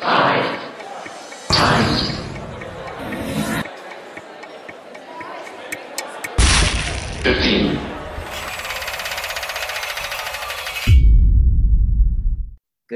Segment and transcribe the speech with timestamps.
[0.00, 0.10] Good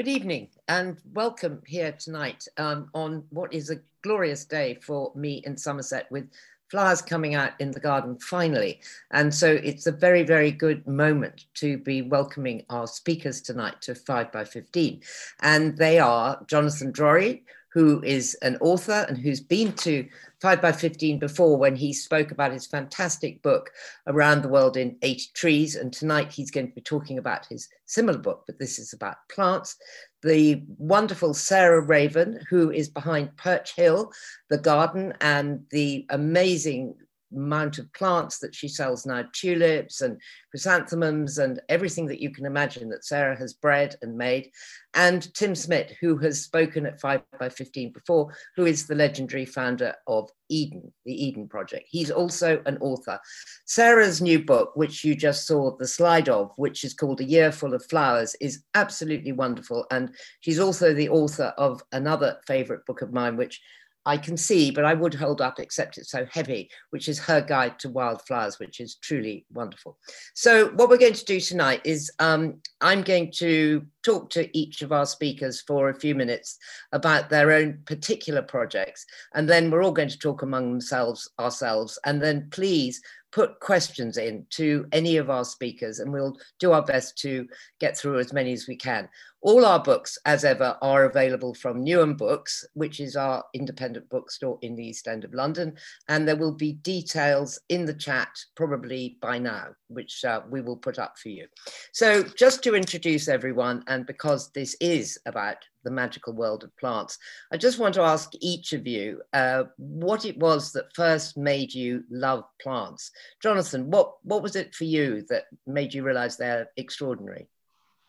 [0.07, 5.56] evening and welcome here tonight um, on what is a glorious day for me in
[5.56, 6.28] Somerset with
[6.73, 8.81] flowers coming out in the garden finally.
[9.11, 13.95] And so it's a very, very good moment to be welcoming our speakers tonight to
[13.95, 15.03] 5 by 15.
[15.40, 17.43] And they are Jonathan Drori,
[17.75, 20.09] who is an author and who's been to
[20.41, 23.71] 5 by 15 before when he spoke about his fantastic book
[24.07, 27.69] around the world in 80 trees and tonight he's going to be talking about his
[27.87, 29.77] similar book but this is about plants
[30.23, 34.13] the wonderful sarah raven who is behind perch hill
[34.51, 36.95] the garden and the amazing
[37.35, 42.47] amount of plants that she sells now tulips and chrysanthemums and everything that you can
[42.47, 44.51] imagine that Sarah has bred and made.
[44.95, 49.47] And Tim Smit, who has spoken at 5 by 15 before, who is the legendary
[49.47, 51.89] founder of Eden, the Eden Project.
[51.89, 53.19] He's also an author.
[53.65, 57.51] Sarah's new book, which you just saw the slide of, which is called A Year
[57.51, 59.87] Full of Flowers, is absolutely wonderful.
[59.91, 63.63] And she's also the author of another favorite book of mine, which
[64.05, 67.41] I can see, but I would hold up, except it's so heavy, which is her
[67.41, 69.97] guide to wildflowers, which is truly wonderful.
[70.34, 74.83] So, what we're going to do tonight is um, I'm going to talk to each
[74.83, 76.58] of our speakers for a few minutes
[76.91, 81.98] about their own particular projects, and then we're all going to talk among themselves ourselves.
[82.05, 83.00] And then please
[83.33, 87.47] put questions in to any of our speakers, and we'll do our best to
[87.80, 89.08] get through as many as we can.
[89.41, 94.56] All our books, as ever, are available from Newham Books, which is our independent bookstore
[94.62, 95.74] in the East End of London.
[96.08, 100.77] And there will be details in the chat probably by now, which uh, we will
[100.77, 101.48] put up for you.
[101.92, 107.19] So, just to introduce everyone, and because this is about the magical world of plants,
[107.52, 111.72] I just want to ask each of you uh, what it was that first made
[111.72, 113.11] you love plants.
[113.42, 117.48] Jonathan, what, what was it for you that made you realize they're extraordinary?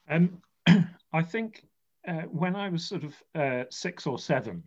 [0.09, 0.41] Um,
[1.13, 1.65] I think
[2.07, 4.63] uh, when I was sort of uh, six or seven,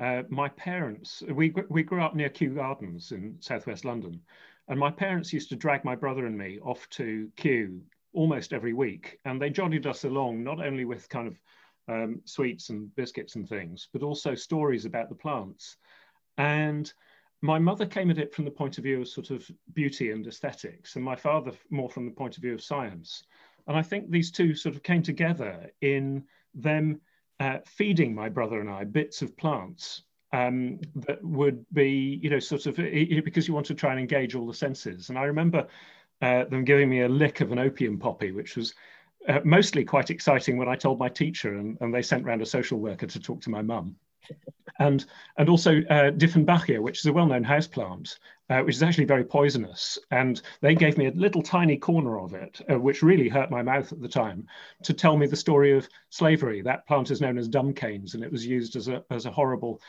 [0.00, 4.20] uh, my parents, we, we grew up near Kew Gardens in southwest London,
[4.68, 7.80] and my parents used to drag my brother and me off to Kew
[8.12, 9.18] almost every week.
[9.24, 11.36] And they jollied us along, not only with kind of
[11.88, 15.76] um, sweets and biscuits and things, but also stories about the plants.
[16.38, 16.92] And
[17.42, 20.26] my mother came at it from the point of view of sort of beauty and
[20.26, 23.22] aesthetics, and my father more from the point of view of science.
[23.66, 26.24] And I think these two sort of came together in
[26.54, 27.00] them
[27.38, 30.02] uh, feeding my brother and I bits of plants
[30.32, 34.34] um, that would be, you know, sort of because you want to try and engage
[34.34, 35.08] all the senses.
[35.08, 35.66] And I remember
[36.22, 38.74] uh, them giving me a lick of an opium poppy, which was
[39.28, 42.46] uh, mostly quite exciting when I told my teacher, and, and they sent round a
[42.46, 43.96] social worker to talk to my mum
[44.78, 45.04] and
[45.36, 49.98] and also uh, Dieffenbachia, which is a well-known houseplant, uh, which is actually very poisonous.
[50.10, 53.62] And they gave me a little tiny corner of it, uh, which really hurt my
[53.62, 54.46] mouth at the time,
[54.84, 56.62] to tell me the story of slavery.
[56.62, 59.30] That plant is known as dumb canes, and it was used as a as a
[59.30, 59.80] horrible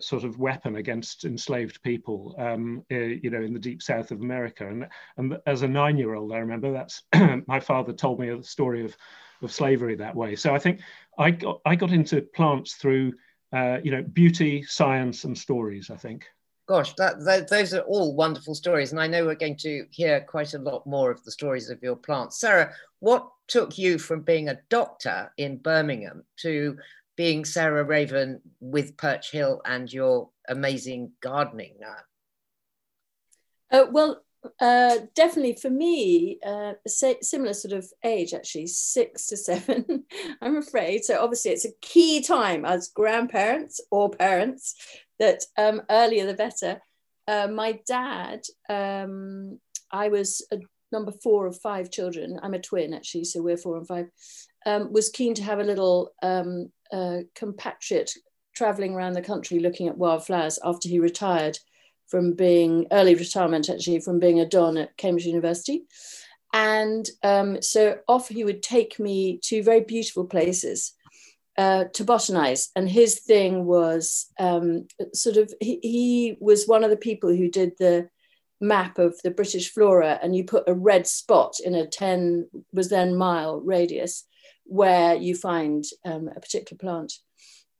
[0.00, 4.20] sort of weapon against enslaved people, um, uh, you know, in the deep south of
[4.20, 4.66] America.
[4.68, 7.02] And, and as a nine-year-old, I remember that's
[7.46, 8.96] my father told me a story of,
[9.42, 10.36] of slavery that way.
[10.36, 10.80] So I think
[11.18, 13.12] I got I got into plants through
[13.52, 16.26] uh, you know, beauty, science, and stories, I think.
[16.68, 18.90] Gosh, that, that, those are all wonderful stories.
[18.90, 21.80] And I know we're going to hear quite a lot more of the stories of
[21.80, 22.40] your plants.
[22.40, 26.76] Sarah, what took you from being a doctor in Birmingham to
[27.16, 31.96] being Sarah Raven with Perch Hill and your amazing gardening now?
[33.70, 34.22] Uh, well,
[34.60, 40.04] uh, definitely for me, uh, similar sort of age, actually, six to seven,
[40.40, 41.04] I'm afraid.
[41.04, 44.74] So obviously, it's a key time as grandparents or parents
[45.18, 46.80] that um, earlier the better.
[47.26, 49.58] Uh, my dad, um,
[49.90, 50.58] I was a
[50.92, 52.38] number four of five children.
[52.42, 54.06] I'm a twin, actually, so we're four and five.
[54.66, 58.10] Um, was keen to have a little um, uh, compatriot
[58.54, 61.58] traveling around the country looking at wildflowers after he retired
[62.08, 65.84] from being early retirement, actually, from being a Don at Cambridge University.
[66.52, 70.94] And um, so off he would take me to very beautiful places
[71.58, 72.68] uh, to botanize.
[72.76, 77.50] And his thing was um, sort of, he, he was one of the people who
[77.50, 78.08] did the
[78.60, 82.88] map of the British flora, and you put a red spot in a 10 was
[82.88, 84.24] then mile radius
[84.66, 87.12] where you find um, a particular plant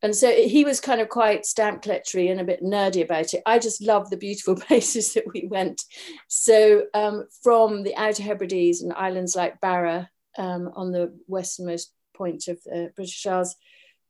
[0.03, 3.41] and so he was kind of quite stamp collectory and a bit nerdy about it.
[3.45, 5.83] I just love the beautiful places that we went.
[6.27, 12.47] So um, from the Outer Hebrides and islands like Barra um, on the westernmost point
[12.47, 13.55] of the British Isles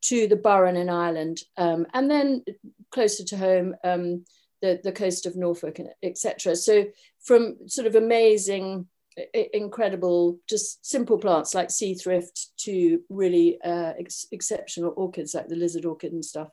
[0.01, 2.44] to the Burren in Ireland, um, and then
[2.91, 4.25] closer to home, um,
[4.62, 6.56] the, the coast of Norfolk, etc.
[6.56, 6.85] So
[7.24, 8.88] from sort of amazing,
[9.33, 15.55] incredible, just simple plants like sea thrift to really uh, ex exceptional orchids like the
[15.55, 16.49] lizard orchid and stuff.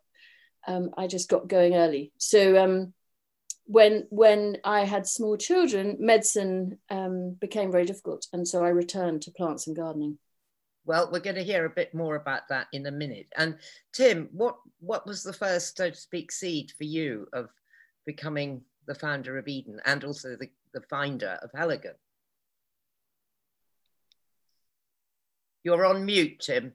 [0.67, 2.13] Um, I just got going early.
[2.19, 2.95] So um,
[3.67, 9.23] when when I had small children, medicine um, became very difficult, and so I returned
[9.23, 10.19] to plants and gardening.
[10.87, 13.27] Well, we're going to hear a bit more about that in a minute.
[13.37, 13.57] And
[13.93, 17.49] Tim, what what was the first, so to speak, seed for you of
[18.07, 21.95] becoming the founder of Eden and also the, the finder of Heligan?
[25.65, 26.75] You're on mute, Tim.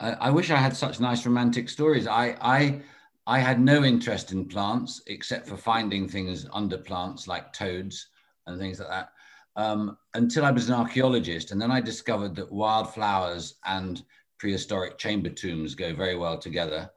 [0.00, 2.06] I, wish I had such nice romantic stories.
[2.06, 2.80] I, I,
[3.26, 8.08] I had no interest in plants except for finding things under plants like toads
[8.46, 9.10] and things like that
[9.56, 11.50] um, until I was an archaeologist.
[11.50, 14.02] And then I discovered that wildflowers and
[14.38, 16.90] prehistoric chamber tombs go very well together.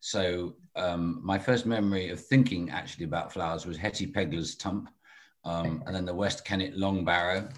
[0.00, 4.90] So um, my first memory of thinking actually about flowers was Hetty Pegler's Tump,
[5.44, 7.48] um, and then the West Kennet Long Barrow,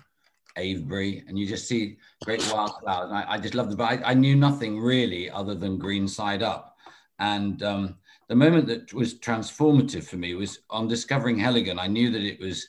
[0.56, 3.10] Avebury, and you just see great wildflowers.
[3.10, 3.76] And I, I just love the.
[3.76, 6.76] but I, I, knew nothing really other than green side up.
[7.18, 7.96] And um,
[8.28, 11.78] the moment that was transformative for me was on discovering Heligan.
[11.78, 12.66] I knew that it was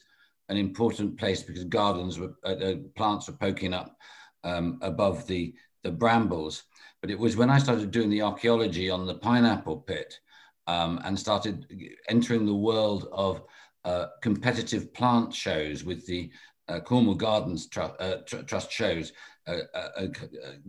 [0.49, 3.97] an important place because gardens were, uh, uh, plants were poking up
[4.43, 6.63] um, above the, the brambles.
[7.01, 10.19] But it was when I started doing the archaeology on the pineapple pit
[10.67, 11.65] um, and started
[12.09, 13.43] entering the world of
[13.85, 16.31] uh, competitive plant shows with the
[16.69, 19.11] uh, Cornwall Gardens Tr uh, Tr Trust shows,
[19.47, 20.07] uh, uh,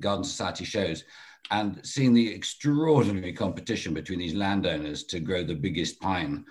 [0.01, 1.05] Garden Society shows,
[1.51, 6.45] and seeing the extraordinary competition between these landowners to grow the biggest pine.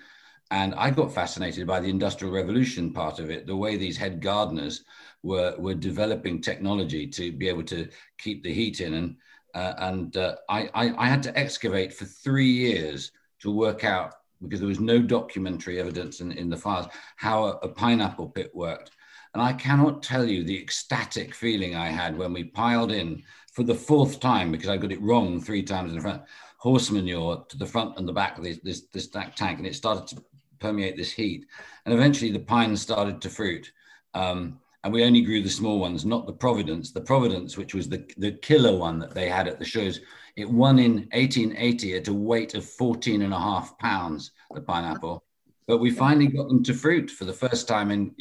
[0.50, 4.20] And I got fascinated by the Industrial Revolution part of it, the way these head
[4.20, 4.84] gardeners
[5.22, 7.88] were, were developing technology to be able to
[8.18, 8.94] keep the heat in.
[8.94, 9.16] And,
[9.54, 10.16] and
[10.48, 14.80] I, I, I had to excavate for three years to work out because there was
[14.80, 16.86] no documentary evidence in, in the files
[17.16, 18.90] how a, a, pineapple pit worked.
[19.32, 23.22] And I cannot tell you the ecstatic feeling I had when we piled in
[23.52, 26.22] for the fourth time, because I got it wrong three times in front,
[26.58, 29.74] horse manure to the front and the back of this, this, this tank, and it
[29.74, 30.24] started to
[30.60, 31.46] permeate this heat.
[31.84, 33.72] And eventually the pines started to fruit.
[34.14, 36.92] Um, and we only grew the small ones, not the Providence.
[36.92, 40.00] The Providence, which was the, the killer one that they had at the shows,
[40.36, 45.24] it won in 1880 at a weight of 14 and a half pounds, the pineapple.
[45.66, 48.14] But we finally got them to fruit for the first time in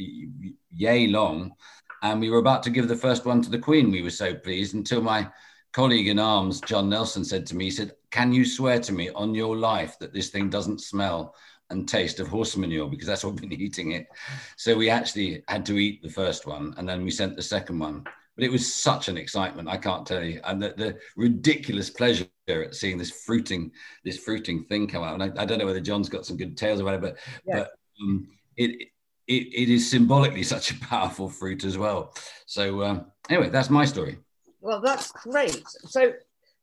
[0.71, 1.53] yay long.
[2.01, 3.91] And we were about to give the first one to the Queen.
[3.91, 5.29] We were so pleased until my
[5.73, 9.09] colleague in arms, John Nelson, said to me, he said, Can you swear to me
[9.09, 11.35] on your life that this thing doesn't smell
[11.69, 12.89] and taste of horse manure?
[12.89, 14.07] Because that's what we've been eating it.
[14.55, 17.79] So we actually had to eat the first one and then we sent the second
[17.79, 18.05] one.
[18.35, 20.41] But it was such an excitement, I can't tell you.
[20.43, 23.71] And the, the ridiculous pleasure at seeing this fruiting,
[24.03, 25.19] this fruiting thing come out.
[25.19, 27.59] And I, I, don't know whether John's got some good tales about it, but, yeah.
[27.59, 27.71] but
[28.01, 28.27] um,
[28.57, 28.89] it,
[29.27, 32.13] it, it is symbolically such a powerful fruit as well.
[32.45, 34.17] So um, anyway, that's my story.
[34.61, 35.63] Well, that's great.
[35.67, 36.13] So,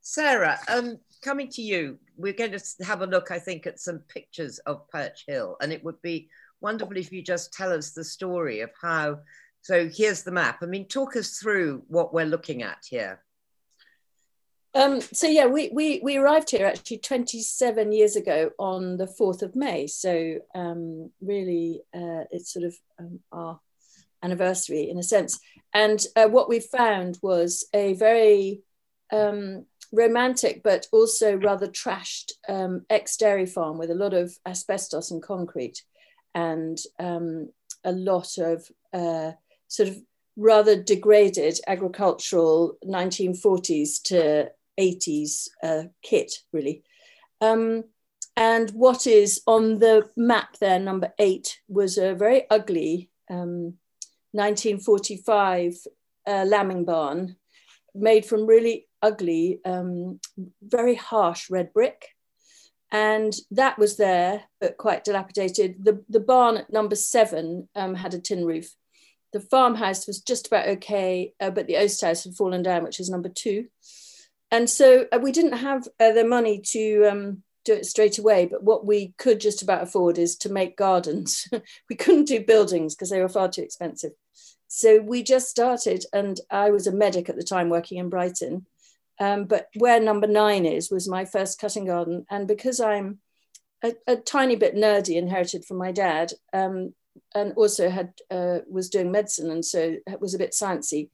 [0.00, 3.98] Sarah, um, coming to you, we're going to have a look, I think, at some
[4.08, 6.28] pictures of Perch Hill, and it would be
[6.60, 9.20] wonderful if you just tell us the story of how.
[9.62, 10.58] So here's the map.
[10.62, 13.22] I mean, talk us through what we're looking at here.
[14.72, 19.42] Um, so yeah, we, we we arrived here actually 27 years ago on the 4th
[19.42, 19.88] of May.
[19.88, 23.60] So um, really, uh, it's sort of um, our
[24.22, 25.40] anniversary in a sense.
[25.74, 28.62] And uh, what we found was a very
[29.12, 35.22] um, romantic, but also rather trashed um, ex-dairy farm with a lot of asbestos and
[35.22, 35.82] concrete,
[36.34, 37.50] and um,
[37.84, 39.32] a lot of uh,
[39.70, 39.96] sort of
[40.36, 46.82] rather degraded agricultural 1940s to 80s uh, kit, really.
[47.40, 47.84] Um,
[48.36, 53.74] and what is on the map there, number eight, was a very ugly um,
[54.32, 55.74] 1945
[56.26, 57.36] uh, lambing barn
[57.94, 60.20] made from really ugly, um,
[60.62, 62.08] very harsh red brick.
[62.92, 65.84] And that was there, but quite dilapidated.
[65.84, 68.74] The, the barn at number seven um, had a tin roof.
[69.32, 73.00] The farmhouse was just about okay, uh, but the oast house had fallen down, which
[73.00, 73.68] is number two.
[74.50, 78.46] And so uh, we didn't have uh, the money to um, do it straight away
[78.46, 81.48] but what we could just about afford is to make gardens.
[81.90, 84.12] We couldn't do buildings because they were far too expensive.
[84.68, 88.66] So we just started and i was a medic at the time working in brighton.
[89.18, 92.24] Um, but where number nine is was my first cutting garden.
[92.30, 93.18] And because i'm
[93.82, 96.94] a, a tiny bit nerdy inherited from my dad um,
[97.34, 101.08] and also had uh, was doing medicine and so it was a bit sciencey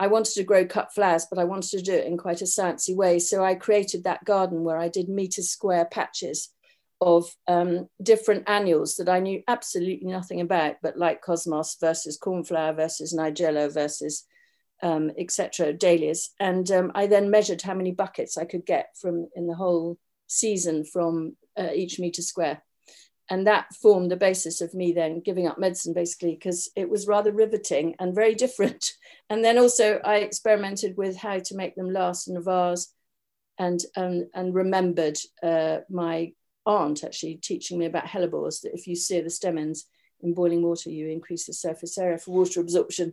[0.00, 2.46] I wanted to grow cut flowers, but I wanted to do it in quite a
[2.46, 3.18] sciencey way.
[3.18, 6.48] So I created that garden where I did meter square patches
[7.02, 12.72] of um, different annuals that I knew absolutely nothing about, but like cosmos versus cornflower
[12.72, 14.24] versus nigella versus
[14.82, 15.74] um, etc.
[15.74, 16.30] dahlias.
[16.40, 19.98] And um, I then measured how many buckets I could get from in the whole
[20.28, 22.62] season from uh, each meter square.
[23.30, 27.06] And that formed the basis of me then giving up medicine basically because it was
[27.06, 28.92] rather riveting and very different.
[29.30, 32.92] And then also I experimented with how to make them last in a vase
[33.58, 36.32] and, and, and remembered uh, my
[36.66, 39.86] aunt actually teaching me about hellebores that if you sear the stem ends
[40.20, 43.12] in boiling water, you increase the surface area for water absorption.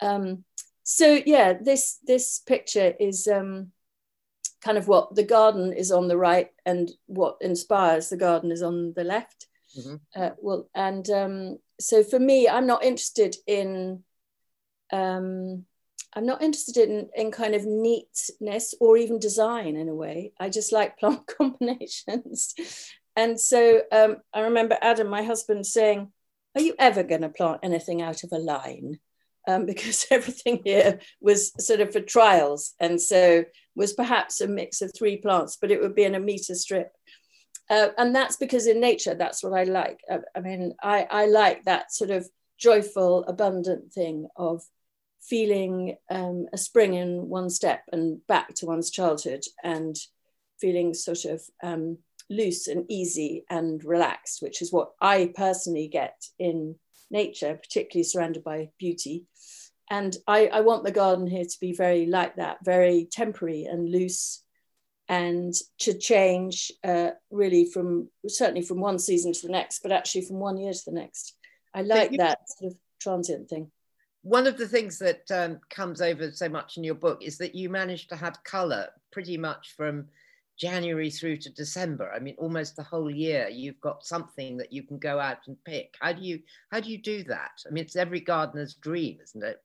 [0.00, 0.44] Um,
[0.82, 3.72] so yeah, this this picture is um,
[4.64, 8.62] kind of what the garden is on the right and what inspires the garden is
[8.62, 9.46] on the left.
[9.78, 9.96] Mm-hmm.
[10.16, 14.02] Uh, well, and um, so for me, I'm not interested in
[14.92, 15.66] um,
[16.14, 20.32] I'm not interested in, in kind of neatness or even design in a way.
[20.38, 22.54] I just like plant combinations.
[23.16, 26.12] and so um, I remember Adam, my husband, saying,
[26.54, 29.00] Are you ever going to plant anything out of a line?
[29.46, 32.74] Um, because everything here was sort of for trials.
[32.80, 33.44] And so
[33.74, 36.92] was perhaps a mix of three plants, but it would be in a meter strip.
[37.70, 40.00] Uh, and that's because in nature, that's what I like.
[40.10, 42.28] I, uh, I mean, I, I like that sort of
[42.58, 44.62] joyful, abundant thing of
[45.22, 49.96] feeling um, a spring in one step and back to one's childhood and
[50.60, 56.26] feeling sort of um, loose and easy and relaxed, which is what I personally get
[56.38, 56.76] in
[57.10, 59.24] nature, particularly surrounded by beauty.
[59.94, 63.88] And I, I want the garden here to be very like that, very temporary and
[63.88, 64.42] loose
[65.08, 70.22] and to change uh, really from certainly from one season to the next, but actually
[70.22, 71.36] from one year to the next.
[71.72, 73.70] I like you, that sort of transient thing
[74.24, 77.54] one of the things that um, comes over so much in your book is that
[77.54, 80.06] you managed to have color pretty much from
[80.58, 82.10] January through to December.
[82.10, 85.62] I mean, almost the whole year you've got something that you can go out and
[85.64, 85.94] pick.
[86.00, 86.40] How do you
[86.72, 87.50] how do you do that?
[87.66, 89.60] I mean, it's every gardener's dream, isn't it?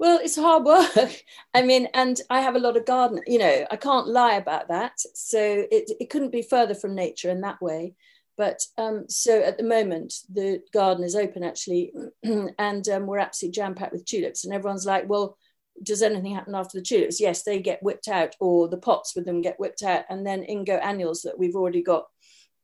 [0.00, 1.22] Well, it's hard work.
[1.54, 3.20] I mean, and I have a lot of garden.
[3.26, 4.98] You know, I can't lie about that.
[5.14, 5.38] So
[5.70, 7.94] it it couldn't be further from nature in that way.
[8.38, 11.92] But um, so at the moment, the garden is open actually,
[12.58, 14.46] and um, we're absolutely jam packed with tulips.
[14.46, 15.36] And everyone's like, well,
[15.82, 17.20] does anything happen after the tulips?
[17.20, 20.04] Yes, they get whipped out, or the pots with them get whipped out.
[20.08, 22.06] And then Ingo annuals that we've already got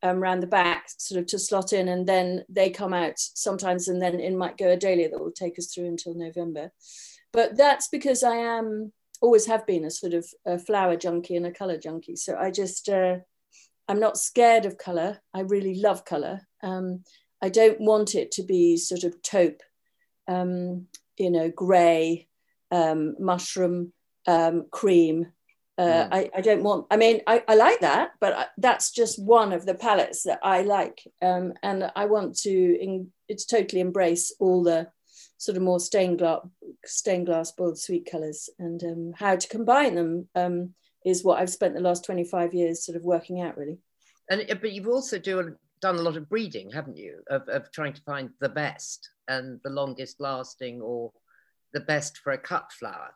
[0.02, 3.88] um, around the back, sort of to slot in, and then they come out sometimes,
[3.88, 6.70] and then in might go a dahlia that will take us through until November.
[7.36, 11.46] But that's because I am always have been a sort of a flower junkie and
[11.46, 12.16] a color junkie.
[12.16, 13.18] So I just uh,
[13.88, 15.20] I'm not scared of color.
[15.34, 16.40] I really love color.
[16.62, 17.04] Um,
[17.42, 19.60] I don't want it to be sort of taupe,
[20.26, 20.86] um,
[21.18, 22.26] you know, gray,
[22.70, 23.92] um, mushroom,
[24.26, 25.26] um, cream.
[25.76, 26.08] Uh, mm.
[26.10, 29.52] I, I, don't want, I mean, I, I like that, but I, that's just one
[29.52, 31.02] of the palettes that I like.
[31.20, 34.88] Um, and I want to, in, it's totally embrace all the
[35.38, 36.40] sort of more stained glass,
[36.84, 40.74] stained glass boiled sweet colors and um, how to combine them
[41.04, 43.78] is what I've spent the last 25 years sort of working out really.
[44.28, 47.20] And uh, but you've also do, done a lot of breeding, haven't you?
[47.30, 51.12] Of, of trying to find the best and the longest lasting or
[51.72, 53.14] the best for a cut flower.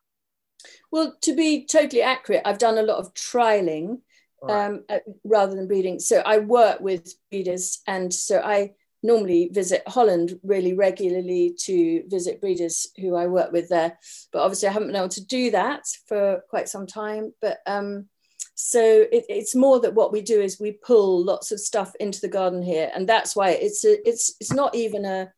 [0.93, 4.01] Well, to be totally accurate, I've done a lot of trialing
[4.43, 4.67] right.
[4.67, 5.99] um, uh, rather than breeding.
[5.99, 12.41] So I work with breeders, and so I normally visit Holland really regularly to visit
[12.41, 13.99] breeders who I work with there.
[14.33, 17.33] But obviously, I haven't been able to do that for quite some time.
[17.41, 18.09] But um,
[18.55, 22.21] so it, it's more that what we do is we pull lots of stuff into
[22.21, 25.33] the garden here, and that's why it's a, it's it's not even a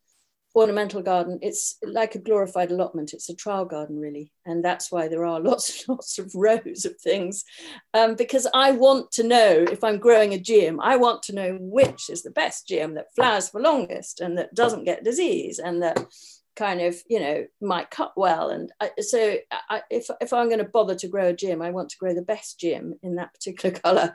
[0.55, 1.39] ornamental garden.
[1.41, 3.13] It's like a glorified allotment.
[3.13, 4.31] It's a trial garden, really.
[4.45, 7.43] And that's why there are lots and lots of rows of things.
[7.93, 11.57] Um, because I want to know if I'm growing a geum, I want to know
[11.59, 15.81] which is the best geum that flowers for longest and that doesn't get disease and
[15.81, 16.05] that
[16.55, 18.49] kind of, you know, might cut well.
[18.49, 21.71] And I, so I, if, if I'm going to bother to grow a geum, I
[21.71, 24.13] want to grow the best geum in that particular color.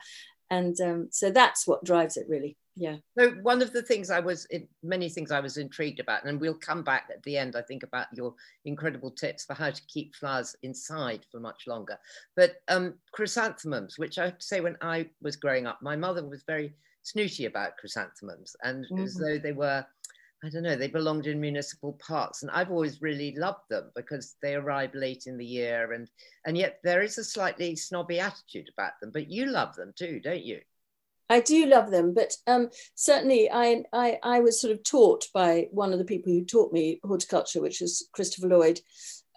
[0.50, 4.20] And um, so that's what drives it, really yeah so one of the things i
[4.20, 4.47] was
[4.82, 7.82] many things i was intrigued about and we'll come back at the end i think
[7.82, 8.32] about your
[8.64, 11.99] incredible tips for how to keep flowers inside for much longer
[12.37, 16.25] but um, chrysanthemums which i have to say when i was growing up my mother
[16.26, 19.04] was very snooty about chrysanthemums and mm-hmm.
[19.04, 19.85] as though they were
[20.44, 22.42] I don't know, they belonged in municipal parks.
[22.42, 26.08] And I've always really loved them because they arrive late in the year and
[26.47, 29.11] and yet there is a slightly snobby attitude about them.
[29.12, 30.61] But you love them too, don't you?
[31.30, 35.68] I do love them, but um, certainly I, I, I was sort of taught by
[35.70, 38.80] one of the people who taught me horticulture, which is Christopher Lloyd.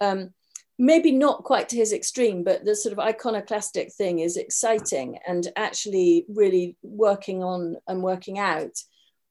[0.00, 0.30] Um,
[0.78, 5.48] maybe not quite to his extreme, but the sort of iconoclastic thing is exciting and
[5.56, 8.72] actually really working on and working out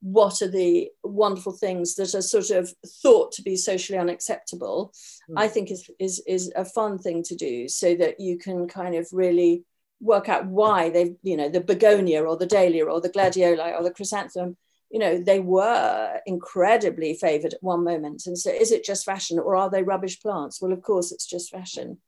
[0.01, 4.91] what are the wonderful things that are sort of thought to be socially unacceptable
[5.29, 5.35] mm.
[5.37, 8.95] i think is, is is a fun thing to do so that you can kind
[8.95, 9.63] of really
[10.01, 13.83] work out why they've you know the begonia or the dahlia or the gladioli or
[13.83, 14.57] the chrysanthemum
[14.89, 18.23] you know they were incredibly favored at one moment.
[18.25, 20.61] And so is it just fashion or are they rubbish plants?
[20.61, 21.99] Well of course it's just fashion.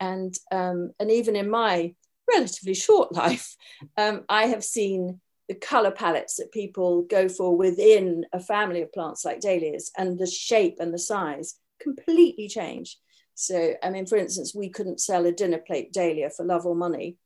[0.00, 1.94] And um, and even in my
[2.32, 3.54] relatively short life
[3.98, 8.90] um, i have seen the color palettes that people go for within a family of
[8.94, 12.96] plants like dahlias and the shape and the size completely change.
[13.34, 16.74] So, I mean, for instance, we couldn't sell a dinner plate dahlia for love or
[16.74, 17.18] money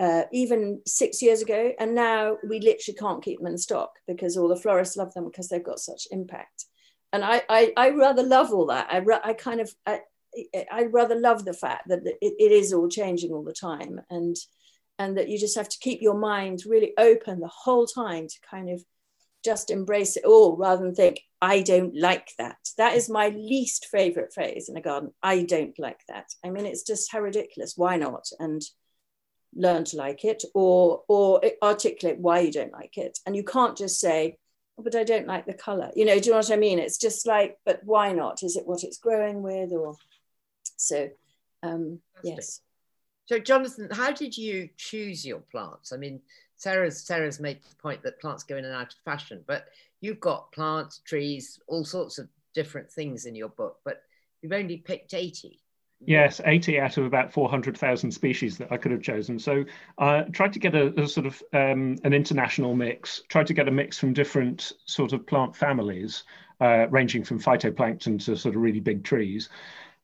[0.00, 1.72] uh, even six years ago.
[1.78, 5.24] And now we literally can't keep them in stock because all the florists love them
[5.26, 6.66] because they've got such impact.
[7.12, 8.88] And I, I, I rather love all that.
[8.90, 10.00] I, I kind of, I,
[10.70, 14.00] I rather love the fact that it, it is all changing all the time.
[14.10, 14.36] And
[14.98, 18.34] and that you just have to keep your mind really open the whole time to
[18.50, 18.82] kind of
[19.44, 23.86] just embrace it all rather than think i don't like that that is my least
[23.86, 27.74] favorite phrase in a garden i don't like that i mean it's just how ridiculous
[27.76, 28.62] why not and
[29.54, 33.18] learn to like it or or articulate why you don't like it.
[33.26, 34.38] And you can't just say
[34.78, 35.90] oh, but i don't like the color.
[35.94, 36.78] You know do you know what i mean?
[36.78, 38.42] It's just like but why not?
[38.42, 39.96] Is it what it's growing with or
[40.76, 41.08] so
[41.62, 42.60] um yes.
[43.26, 45.92] So, Jonathan, how did you choose your plants?
[45.92, 46.20] I mean,
[46.56, 49.66] Sarah's Sarah's made the point that plants go in and out of fashion, but
[50.00, 54.02] you've got plants, trees, all sorts of different things in your book, but
[54.40, 55.60] you've only picked 80.
[56.00, 59.38] Yes, 80 out of about 400,000 species that I could have chosen.
[59.38, 59.64] So
[59.98, 63.54] I uh, tried to get a, a sort of um, an international mix, tried to
[63.54, 66.22] get a mix from different sort of plant families,
[66.60, 69.48] uh, ranging from phytoplankton to sort of really big trees.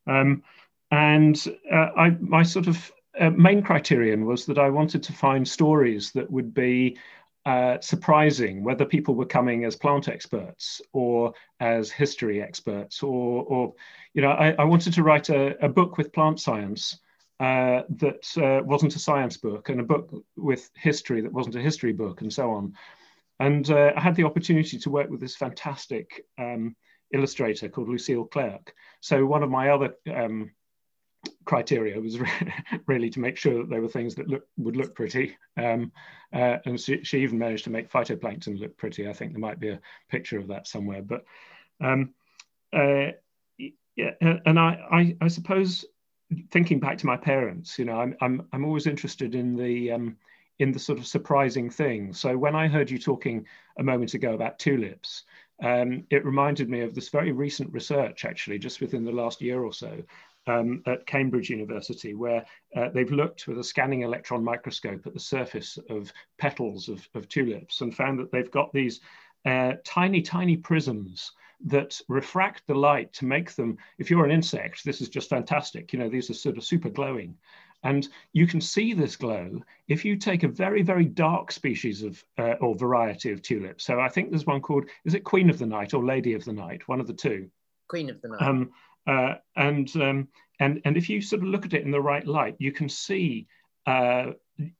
[0.09, 0.43] Um,
[0.91, 5.47] and uh, I, my sort of uh, main criterion was that I wanted to find
[5.47, 6.99] stories that would be
[7.47, 13.75] uh, surprising, whether people were coming as plant experts or as history experts, or, or
[14.15, 16.99] you know, I, I wanted to write a, a, book with plant science
[17.41, 21.61] uh, that uh, wasn't a science book, and a book with history that wasn't a
[21.61, 22.73] history book, and so on.
[23.41, 26.75] And uh, I had the opportunity to work with this fantastic um,
[27.13, 30.51] illustrator called Lucille Clerc So one of my other um,
[31.45, 32.19] criteria was
[32.87, 35.37] really to make sure that there were things that look, would look pretty.
[35.57, 35.93] Um,
[36.33, 39.09] uh, and she, she, even managed to make phytoplankton look pretty.
[39.09, 41.03] I think there might be a picture of that somewhere.
[41.03, 41.25] But
[41.81, 42.15] um,
[42.73, 43.13] uh,
[43.97, 45.85] yeah, and I, I, I, suppose
[46.51, 50.17] thinking back to my parents, you know, I'm, I'm, I'm always interested in the um,
[50.59, 52.21] in the sort of surprising things.
[52.21, 53.47] So when I heard you talking
[53.79, 55.25] a moment ago about tulips,
[55.63, 59.63] um, it reminded me of this very recent research, actually, just within the last year
[59.63, 60.03] or so,
[60.47, 62.45] um, at Cambridge University, where
[62.77, 67.29] uh, they've looked with a scanning electron microscope at the surface of petals of, of
[67.29, 69.01] tulips and found that they've got these
[69.45, 71.33] uh, tiny, tiny prisms
[71.67, 75.93] that refract the light to make them, if you're an insect, this is just fantastic.
[75.93, 77.37] You know, these are sort of super glowing.
[77.85, 82.25] And you can see this glow if you take a very, very dark species of
[82.39, 83.85] uh, or variety of tulips.
[83.85, 86.45] So I think there's one called, is it Queen of the Night or Lady of
[86.45, 86.89] the Night?
[86.89, 87.51] One of the two.
[87.89, 88.43] Queen of the Night.
[88.43, 88.73] Um,
[89.07, 90.29] uh, and um,
[90.61, 92.89] and and if you sort of look at it in the right light, you can
[92.89, 93.47] see
[93.87, 94.33] uh,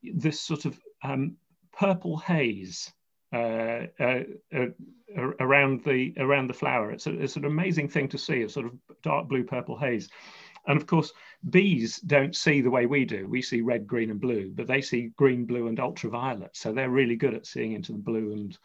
[0.03, 1.37] this sort of um,
[1.73, 2.93] purple haze
[3.33, 4.21] uh, uh,
[4.55, 4.67] uh
[5.41, 6.91] around the around the flower.
[6.91, 8.43] It's, a, it's an amazing thing to see.
[8.43, 10.09] A sort of dark blue purple haze.
[10.67, 11.13] And of course,
[11.51, 13.29] bees don't see the way we do.
[13.29, 16.57] We see red, green, and blue, but they see green, blue, and ultraviolet.
[16.57, 18.59] So they're really good at seeing into the blue and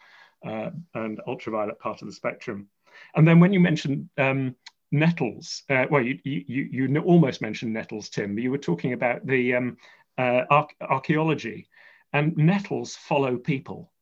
[0.46, 2.68] uh, and ultraviolet part of the spectrum.
[3.14, 4.56] And then when you mentioned um,
[4.90, 5.62] nettles.
[5.68, 8.38] Uh, well, you, you, you almost mentioned nettles, Tim.
[8.38, 9.76] You were talking about the um,
[10.18, 10.42] uh,
[10.80, 11.68] archaeology,
[12.12, 13.92] and nettles follow people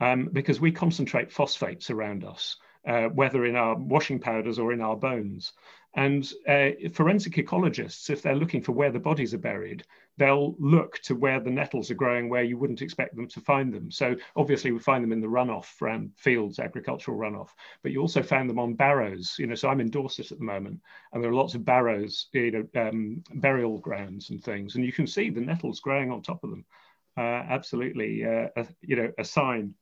[0.00, 4.80] um, because we concentrate phosphates around us, uh, whether in our washing powders or in
[4.80, 5.52] our bones.
[5.94, 9.82] And uh, forensic ecologists, if they're looking for where the bodies are buried,
[10.18, 13.72] they'll look to where the nettles are growing where you wouldn't expect them to find
[13.72, 13.90] them.
[13.90, 17.48] So obviously we find them in the runoff from fields, agricultural runoff,
[17.82, 19.36] but you also found them on barrows.
[19.38, 20.80] You know, so I'm in Dorset at the moment,
[21.12, 24.92] and there are lots of barrows, you know, um, burial grounds and things, and you
[24.92, 26.66] can see the nettles growing on top of them.
[27.16, 29.72] Uh, absolutely, uh, a, you know, a sign.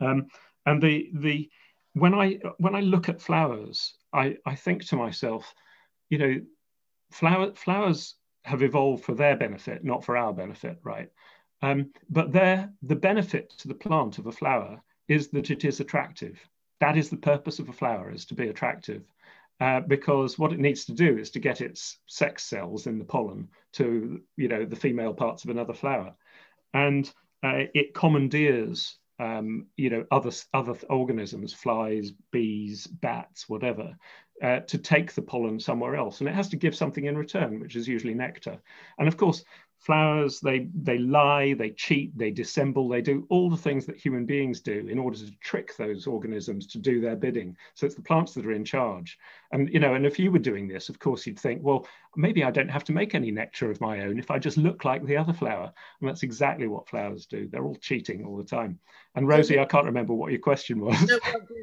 [0.00, 0.28] Um,
[0.64, 1.50] and the the
[1.94, 5.54] when I when I look at flowers, I, I think to myself,
[6.10, 6.40] you know,
[7.12, 11.10] flower, flowers have evolved for their benefit, not for our benefit, right?
[11.62, 15.80] Um, but there, the benefit to the plant of a flower is that it is
[15.80, 16.40] attractive.
[16.80, 19.02] That is the purpose of a flower, is to be attractive.
[19.60, 23.04] uh, because what it needs to do is to get its sex cells in the
[23.04, 26.14] pollen to, you know, the female parts of another flower.
[26.72, 27.06] And
[27.42, 33.94] uh, it commandeers, um, you know, other, other organisms, flies, bees, bats, whatever,
[34.42, 36.20] uh, to take the pollen somewhere else.
[36.20, 38.58] And it has to give something in return, which is usually nectar.
[38.98, 39.44] And of course,
[39.80, 44.26] flowers they they lie they cheat they dissemble they do all the things that human
[44.26, 47.56] beings do in order to trick those organisms to do their bidding.
[47.74, 49.18] So it's the plants that are in charge.
[49.52, 52.44] And you know and if you were doing this of course you'd think well maybe
[52.44, 55.04] i don't have to make any nectar of my own if i just look like
[55.06, 55.72] the other flower.
[56.00, 57.48] And that's exactly what flowers do.
[57.50, 58.78] They're all cheating all the time.
[59.14, 61.00] And rosie i can't remember what your question was.
[61.08, 61.18] No,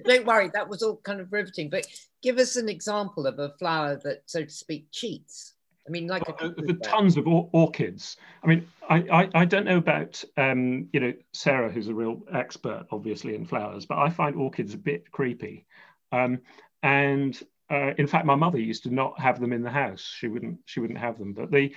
[0.06, 0.50] don't worry.
[0.56, 1.70] That was all kind of riveting.
[1.70, 1.86] But
[2.24, 5.54] give us an example of a flower that so to speak cheats
[5.88, 8.18] I mean, like uh, the tons of or orchids.
[8.44, 12.22] I mean, I, I, I don't know about um, you know Sarah, who's a real
[12.34, 15.66] expert, obviously in flowers, but I find orchids a bit creepy.
[16.12, 16.40] Um,
[16.84, 20.02] and uh, in fact, my mother used to not have them in the house.
[20.02, 21.34] She wouldn't she wouldn't have them.
[21.34, 21.74] But the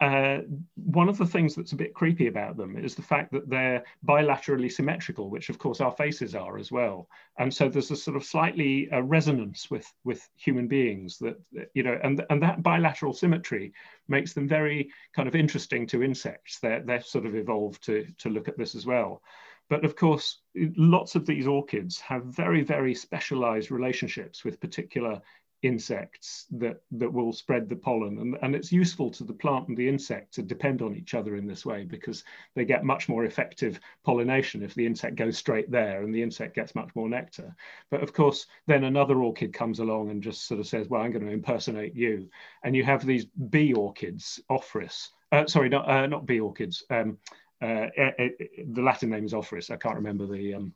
[0.00, 0.38] uh,
[0.76, 3.84] one of the things that's a bit creepy about them is the fact that they're
[4.06, 7.06] bilaterally symmetrical, which of course our faces are as well.
[7.38, 11.38] And so there's a sort of slightly uh, resonance with, with human beings that,
[11.74, 13.74] you know, and, and that bilateral symmetry
[14.08, 16.60] makes them very kind of interesting to insects.
[16.60, 19.22] They're, they're sort of evolved to, to look at this as well.
[19.68, 20.40] But of course,
[20.76, 25.20] lots of these orchids have very, very specialized relationships with particular
[25.62, 28.18] insects that that will spread the pollen.
[28.18, 31.36] And, and it's useful to the plant and the insect to depend on each other
[31.36, 35.70] in this way because they get much more effective pollination if the insect goes straight
[35.70, 37.54] there and the insect gets much more nectar.
[37.90, 41.12] But of course then another orchid comes along and just sort of says well i'm
[41.12, 42.30] going to impersonate you.
[42.64, 45.08] And you have these bee orchids ophrys.
[45.32, 47.18] Uh, sorry not uh, not bee orchids um,
[47.62, 49.70] uh, the latin name is ophrys.
[49.70, 50.74] I can't remember the um,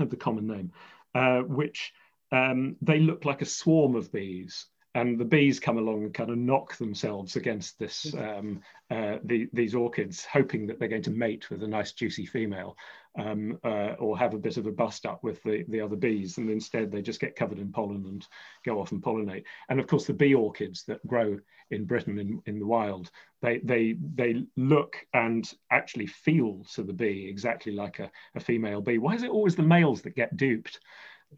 [0.00, 0.72] the common name.
[1.14, 1.92] Uh, which
[2.32, 6.30] um, they look like a swarm of bees and the bees come along and kind
[6.30, 11.12] of knock themselves against this um, uh, the, these orchids, hoping that they're going to
[11.12, 12.76] mate with a nice juicy female
[13.16, 16.38] um, uh, or have a bit of a bust up with the, the other bees.
[16.38, 18.26] And instead they just get covered in pollen and
[18.64, 19.44] go off and pollinate.
[19.68, 21.38] And of course the bee orchids that grow
[21.70, 23.12] in Britain in, in the wild,
[23.42, 28.80] they, they, they look and actually feel to the bee exactly like a, a female
[28.80, 28.98] bee.
[28.98, 30.80] Why is it always the males that get duped?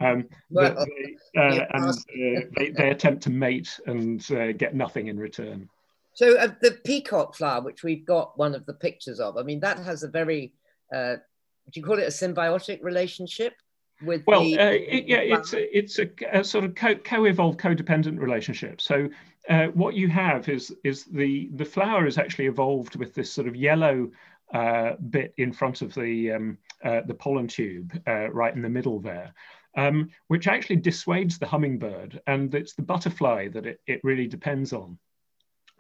[0.01, 0.87] Um, well,
[1.35, 1.95] they, uh, and uh,
[2.57, 5.69] they, they, attempt to mate and uh, get nothing in return.
[6.15, 9.61] So uh, the peacock flower, which we've got one of the pictures of, I mean,
[9.61, 10.53] that has a very,
[10.95, 11.17] uh,
[11.71, 13.55] do you call it a symbiotic relationship?
[14.03, 17.61] With well, the, uh, it, yeah, it's a, it's a, a sort of co- co-evolved,
[17.61, 18.81] codependent relationship.
[18.81, 19.09] So
[19.75, 23.55] what you have is is the the flower is actually evolved with this sort of
[23.55, 24.11] yellow
[24.53, 28.69] uh, bit in front of the um, uh, the pollen tube, uh, right in the
[28.69, 29.33] middle there,
[29.77, 32.21] um, which actually dissuades the hummingbird.
[32.27, 34.99] And it's the butterfly that it, it really depends on.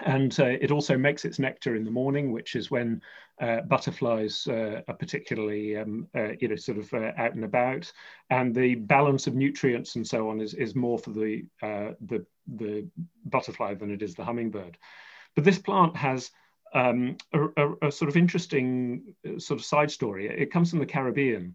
[0.04, 3.02] And uh, it also makes its nectar in the morning, which is when
[3.40, 7.92] uh, butterflies uh, are particularly, um, uh, you know, sort of uh, out and about.
[8.30, 12.24] And the balance of nutrients and so on is, is more for the, uh, the,
[12.46, 12.88] the
[13.26, 14.76] butterfly than it is the hummingbird.
[15.36, 16.30] But this plant has
[16.74, 20.26] um, a, a, a, sort of interesting sort of side story.
[20.26, 21.54] It comes from the Caribbean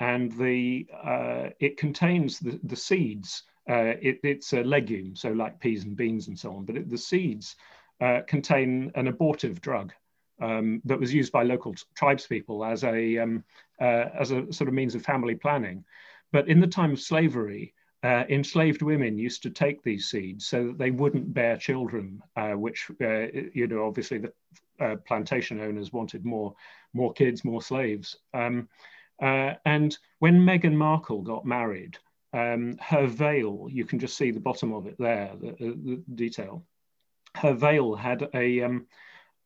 [0.00, 3.42] and the uh, it contains the, the seeds.
[3.68, 6.88] Uh, it, it's a legume, so like peas and beans and so on, but it,
[6.88, 7.56] the seeds
[8.00, 9.92] uh, contain an abortive drug
[10.40, 13.42] um, that was used by local tribespeople as a, um,
[13.80, 15.84] uh, as a sort of means of family planning.
[16.30, 20.68] But in the time of slavery, uh, enslaved women used to take these seeds so
[20.68, 26.54] that they wouldn't bear children, uh, which, you know, obviously the plantation owners wanted more,
[26.92, 28.16] more kids, more slaves.
[28.32, 28.68] Um,
[29.20, 31.98] uh, and when Meghan Markle got married,
[32.32, 36.64] um, her veil, you can just see the bottom of it there, the, the detail.
[37.34, 38.86] Her veil had a, um,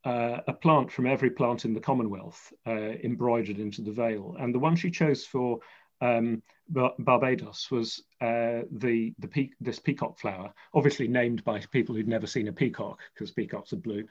[0.04, 4.37] uh, a plant from every plant in the Commonwealth uh, embroidered into the veil.
[4.38, 5.61] And the one she chose for
[6.00, 12.09] um, Barbados was uh, the, the pe this peacock flower, obviously named by people who'd
[12.09, 14.04] never seen a peacock because peacocks are blue.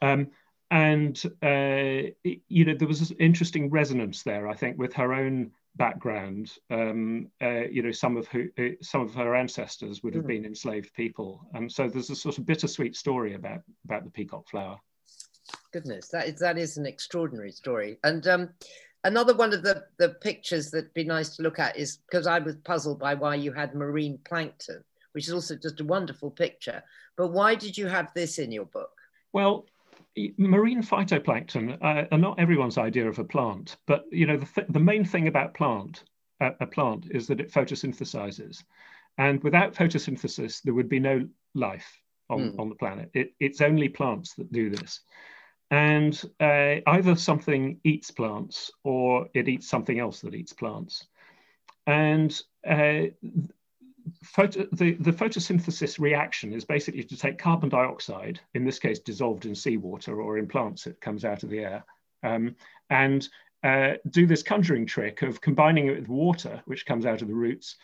[0.00, 0.28] Um,
[0.70, 2.10] and uh,
[2.48, 6.52] you know there was an interesting resonance there i think with her own background.
[6.70, 10.28] Um, uh, you know some of who uh, some of her ancestors would have mm.
[10.28, 11.46] been enslaved people.
[11.54, 14.78] And so there's a sort of bittersweet story about about the peacock flower.
[15.72, 17.98] Goodness that is that is an extraordinary story.
[18.04, 18.50] And um,
[19.04, 22.38] another one of the the pictures that'd be nice to look at is because i
[22.38, 26.82] was puzzled by why you had marine plankton which is also just a wonderful picture.
[27.16, 28.90] But why did you have this in your book?
[29.32, 29.64] Well
[30.38, 34.66] marine phytoplankton uh, are not everyone's idea of a plant, but you know the, th
[34.70, 36.04] the main thing about plant
[36.40, 38.62] uh, a plant is that it photosynthesizes,
[39.18, 42.58] And without photosynthesis, there would be no life on, mm.
[42.58, 43.10] on the planet.
[43.14, 45.00] It, it's only plants that do this.
[45.70, 51.06] And uh, either something eats plants or it eats something else that eats plants.
[51.86, 53.06] And uh,
[54.22, 59.46] photo, the, the photosynthesis reaction is basically to take carbon dioxide, in this case dissolved
[59.46, 61.84] in seawater or in plants, it comes out of the air,
[62.22, 62.54] um,
[62.90, 63.28] and
[63.64, 67.34] uh, do this conjuring trick of combining it with water, which comes out of the
[67.34, 67.76] roots,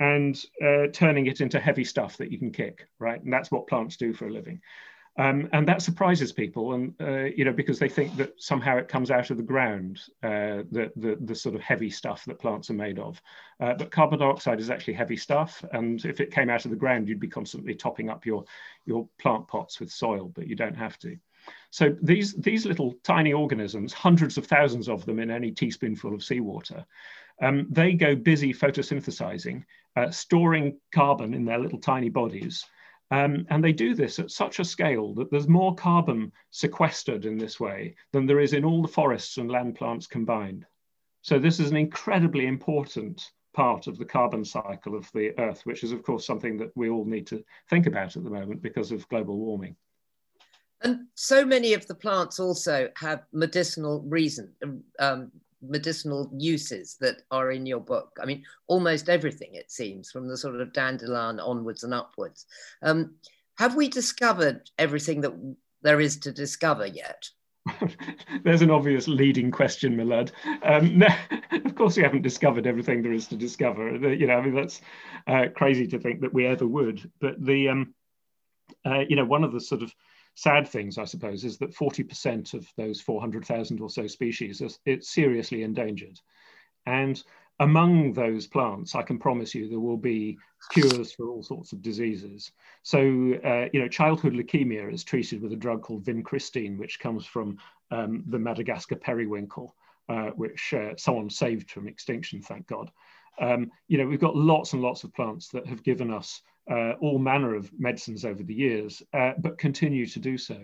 [0.00, 3.22] and uh, turning it into heavy stuff that you can kick, right?
[3.22, 4.60] And that's what plants do for a living.
[5.18, 8.86] Um, and that surprises people, and uh, you know, because they think that somehow it
[8.86, 12.70] comes out of the ground, uh, the, the, the sort of heavy stuff that plants
[12.70, 13.20] are made of.
[13.58, 16.76] Uh, but carbon dioxide is actually heavy stuff, and if it came out of the
[16.76, 18.44] ground, you'd be constantly topping up your
[18.86, 21.16] your plant pots with soil, but you don't have to.
[21.70, 26.22] So these these little tiny organisms, hundreds of thousands of them in any teaspoonful of
[26.22, 26.86] seawater,
[27.42, 29.64] um, they go busy photosynthesizing,
[29.96, 32.64] uh, storing carbon in their little tiny bodies.
[33.10, 37.38] Um, and they do this at such a scale that there's more carbon sequestered in
[37.38, 40.66] this way than there is in all the forests and land plants combined.
[41.22, 45.82] So this is an incredibly important part of the carbon cycle of the Earth, which
[45.84, 48.92] is of course something that we all need to think about at the moment because
[48.92, 49.74] of global warming.
[50.82, 54.52] And so many of the plants also have medicinal reason,
[55.00, 58.16] um, medicinal uses that are in your book.
[58.20, 62.46] I mean, almost everything, it seems, from the sort of dandelion onwards and upwards.
[62.82, 63.14] Um,
[63.58, 65.34] have we discovered everything that
[65.82, 67.28] there is to discover yet?
[68.44, 70.30] There's an obvious leading question, Milad.
[70.62, 71.08] Um, no,
[71.64, 73.96] of course, we haven't discovered everything there is to discover.
[73.96, 74.80] You know, I mean, that's
[75.26, 77.10] uh, crazy to think that we ever would.
[77.20, 77.94] But the, um,
[78.86, 79.92] uh, you know, one of the sort of
[80.38, 85.64] sad things, I suppose, is that 40% of those 400,000 or so species are seriously
[85.64, 86.20] endangered.
[86.86, 87.20] And
[87.58, 90.38] among those plants, I can promise you there will be
[90.70, 92.52] cures for all sorts of diseases.
[92.84, 97.26] So, uh, you know, childhood leukemia is treated with a drug called vincristine, which comes
[97.26, 97.58] from
[97.90, 99.74] um, the Madagascar periwinkle,
[100.08, 102.92] uh, which uh, someone saved from extinction, thank God.
[103.40, 106.92] Um, you know, we've got lots and lots of plants that have given us uh,
[107.00, 110.58] all manner of medicines over the years, uh, but continue to do so.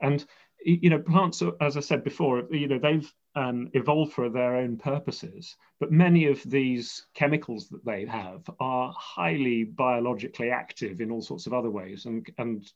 [0.00, 0.24] And
[0.64, 4.78] you know, plants, as I said before, you know, they've um, evolved for their own
[4.78, 11.20] purposes, but many of these chemicals that they have are highly biologically active in all
[11.20, 12.72] sorts of other ways and, and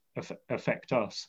[0.51, 1.27] affect us.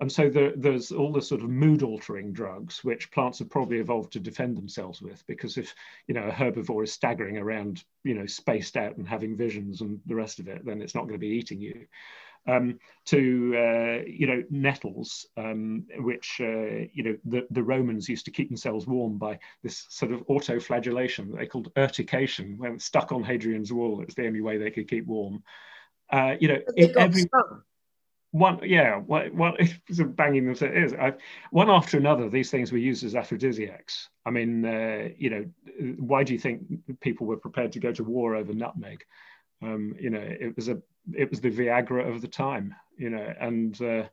[0.00, 3.78] And so the, there's all the sort of mood altering drugs, which plants have probably
[3.78, 5.74] evolved to defend themselves with, because if,
[6.06, 10.00] you know, a herbivore is staggering around, you know, spaced out and having visions and
[10.06, 11.86] the rest of it, then it's not going to be eating you.
[12.46, 18.24] Um, to uh, you know nettles, um, which uh, you know the, the Romans used
[18.24, 22.56] to keep themselves warm by this sort of autoflagellation that they called urtication.
[22.56, 25.42] When stuck on Hadrian's wall, it's the only way they could keep warm.
[26.10, 26.58] Uh, you know,
[26.96, 27.28] every,
[28.30, 30.94] one yeah what what it's banging them it is.
[30.94, 31.14] I,
[31.50, 34.08] one after another these things were used as aphrodisiacs.
[34.26, 36.62] I mean uh, you know why do you think
[37.00, 39.04] people were prepared to go to war over nutmeg?
[39.62, 40.80] Um, you know it was a
[41.14, 44.04] it was the viagra of the time you know and uh,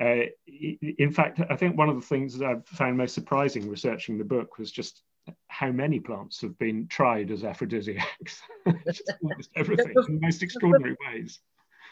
[0.00, 4.18] uh, in fact i think one of the things that i found most surprising researching
[4.18, 5.02] the book was just
[5.48, 8.42] how many plants have been tried as aphrodisiacs.
[8.86, 11.40] Just, almost everything in the most extraordinary ways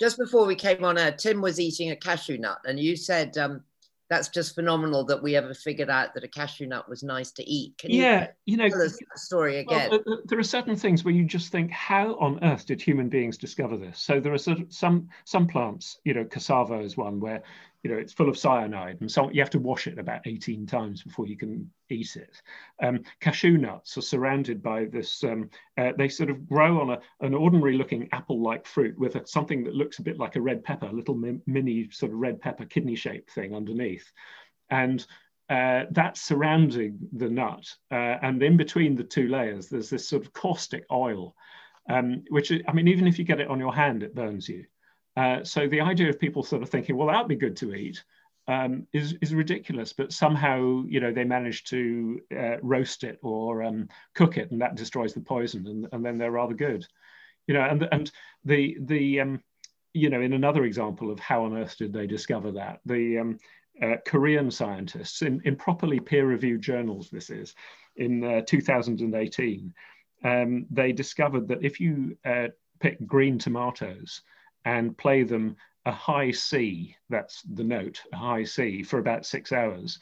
[0.00, 3.36] just before we came on air, Tim was eating a cashew nut, and you said
[3.38, 3.62] um,
[4.08, 7.48] that's just phenomenal that we ever figured out that a cashew nut was nice to
[7.48, 7.78] eat.
[7.78, 9.90] Can yeah, you, you know, tell us the story again?
[9.90, 13.38] Well, there are certain things where you just think, how on earth did human beings
[13.38, 14.00] discover this?
[14.00, 17.42] So there are sort of some some plants, you know, cassava is one where
[17.82, 20.66] you know it's full of cyanide and so you have to wash it about 18
[20.66, 22.42] times before you can eat it.
[22.82, 26.98] Um, cashew nuts are surrounded by this um, uh, they sort of grow on a,
[27.20, 30.40] an ordinary looking apple like fruit with a, something that looks a bit like a
[30.40, 34.10] red pepper a little mini sort of red pepper kidney shaped thing underneath.
[34.68, 35.04] And
[35.50, 40.24] uh, that's surrounding the nut uh, and in between the two layers there's this sort
[40.24, 41.34] of caustic oil
[41.88, 44.64] um, which i mean even if you get it on your hand it burns you
[45.16, 48.02] uh, so the idea of people sort of thinking, well, that'd be good to eat,
[48.48, 49.92] um, is is ridiculous.
[49.92, 54.60] But somehow, you know, they manage to uh, roast it or um, cook it, and
[54.60, 56.86] that destroys the poison, and, and then they're rather good,
[57.46, 57.62] you know.
[57.62, 58.10] And and
[58.44, 59.42] the the um,
[59.92, 63.38] you know, in another example of how on earth did they discover that the um,
[63.82, 67.54] uh, Korean scientists in, in properly peer-reviewed journals, this is
[67.96, 69.74] in uh, 2018,
[70.22, 74.22] um, they discovered that if you uh, pick green tomatoes
[74.64, 79.52] and play them a high C, that's the note, a high C, for about six
[79.52, 79.98] hours,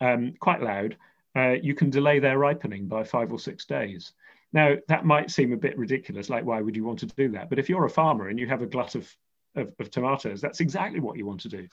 [0.00, 0.96] um, quite loud,
[1.34, 4.12] uh, you can delay their ripening by five or six days.
[4.52, 7.48] Now, that might seem a bit ridiculous, like, why would you want to do that?
[7.48, 9.10] But if you're a farmer and you have a glut of,
[9.56, 11.66] of, of tomatoes, that's exactly what you want to do.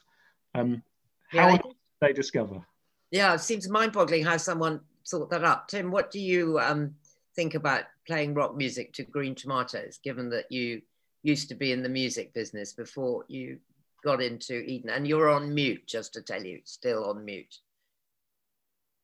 [0.55, 0.81] Um,
[1.27, 1.57] how Yeah.
[1.57, 2.65] did they discover?
[3.11, 5.67] Yeah, it seems mind-boggling how someone thought that up.
[5.67, 6.95] Tim, what do you um,
[7.35, 10.81] think about playing rock music to Green Tomatoes, given that you
[11.23, 13.59] used to be in the music business before you
[14.03, 14.89] got into Eden?
[14.89, 17.55] And you're on mute, just to tell you, still on mute.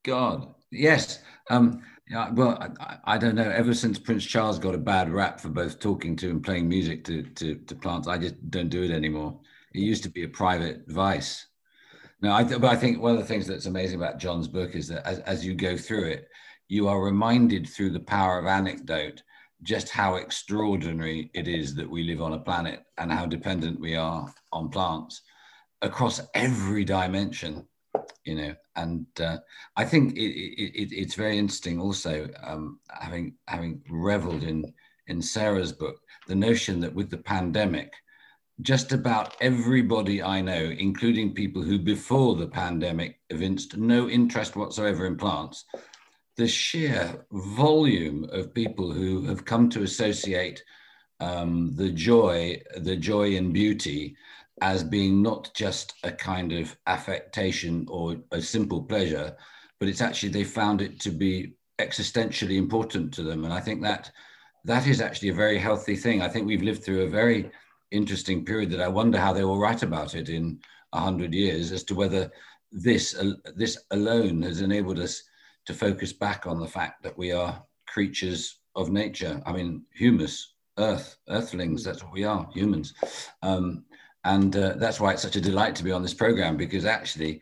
[0.04, 1.20] God, yes.
[1.50, 3.50] Um, yeah, well, I, I don't know.
[3.50, 7.04] Ever since Prince Charles got a bad rap for both talking to and playing music
[7.06, 9.40] to, to, to plants, I just don't do it anymore.
[9.74, 11.48] It used to be a private vice.
[12.22, 14.76] No, I th- but I think one of the things that's amazing about John's book
[14.76, 16.28] is that as, as you go through it,
[16.68, 19.22] you are reminded through the power of anecdote
[19.64, 23.96] just how extraordinary it is that we live on a planet and how dependent we
[23.96, 25.22] are on plants
[25.82, 27.66] across every dimension
[28.26, 29.38] you know and uh,
[29.78, 34.66] i think it, it, it, it's very interesting also um, having having reveled in
[35.08, 35.96] in sarah's book
[36.28, 37.94] the notion that with the pandemic
[38.62, 45.06] just about everybody i know including people who before the pandemic evinced no interest whatsoever
[45.06, 45.66] in plants
[46.38, 50.64] the sheer volume of people who have come to associate
[51.22, 54.16] um, the joy the joy and beauty
[54.62, 59.36] as being not just a kind of affectation or a simple pleasure,
[59.80, 63.44] but it's actually they found it to be existentially important to them.
[63.44, 64.12] And I think that
[64.64, 66.22] that is actually a very healthy thing.
[66.22, 67.52] I think we've lived through a very
[67.92, 70.60] interesting period that I wonder how they will write about it in
[70.94, 72.32] a hundred years as to whether
[72.72, 75.22] this uh, this alone has enabled us
[75.66, 79.42] to focus back on the fact that we are creatures of nature.
[79.46, 81.84] I mean, humus, earth, earthlings.
[81.84, 82.94] That's what we are, humans.
[83.42, 83.86] Um,
[84.24, 87.42] and uh, that's why it's such a delight to be on this program because actually,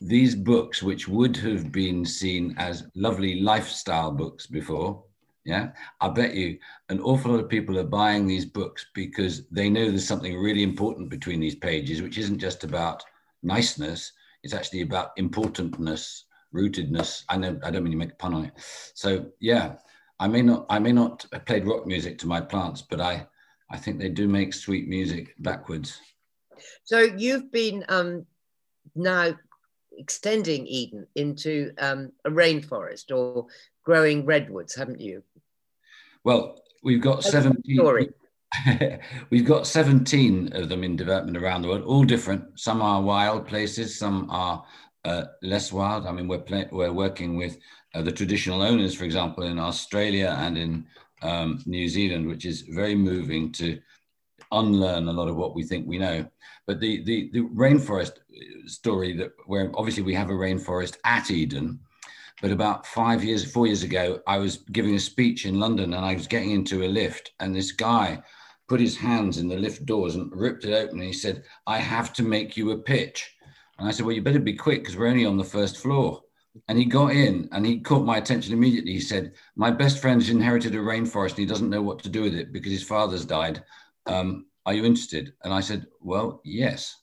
[0.00, 5.02] these books, which would have been seen as lovely lifestyle books before,
[5.46, 9.70] yeah, I bet you an awful lot of people are buying these books because they
[9.70, 13.04] know there's something really important between these pages, which isn't just about
[13.44, 16.24] niceness, it's actually about importantness,
[16.56, 17.24] rootedness.
[17.28, 18.52] I know I don't mean to make a pun on it.
[18.94, 19.74] So yeah,
[20.18, 23.26] I may not I may not have played rock music to my plants, but I
[23.70, 26.00] I think they do make sweet music backwards.
[26.84, 28.26] So you've been um,
[28.94, 29.36] now
[29.98, 33.46] extending Eden into um, a rainforest or
[33.84, 35.22] growing redwoods, haven't you?
[36.24, 38.10] Well, we've got That's 17 story.
[39.30, 42.58] we've got 17 of them in development around the world, all different.
[42.58, 44.64] Some are wild places, some are
[45.06, 46.06] uh, less wild.
[46.06, 47.58] I mean, we're play, we're working with
[47.94, 50.86] uh, the traditional owners, for example, in Australia and in
[51.22, 53.78] um, New Zealand, which is very moving to
[54.52, 56.28] unlearn a lot of what we think we know.
[56.66, 58.14] But the the, the rainforest
[58.66, 61.78] story that where obviously we have a rainforest at Eden,
[62.42, 66.04] but about five years, four years ago, I was giving a speech in London and
[66.04, 68.22] I was getting into a lift, and this guy
[68.68, 70.98] put his hands in the lift doors and ripped it open.
[70.98, 73.35] And he said, I have to make you a pitch.
[73.78, 76.22] And I said, Well, you better be quick because we're only on the first floor.
[76.68, 78.92] And he got in and he caught my attention immediately.
[78.92, 82.22] He said, My best friend's inherited a rainforest and he doesn't know what to do
[82.22, 83.62] with it because his father's died.
[84.06, 85.34] Um, are you interested?
[85.44, 86.96] And I said, Well, yes.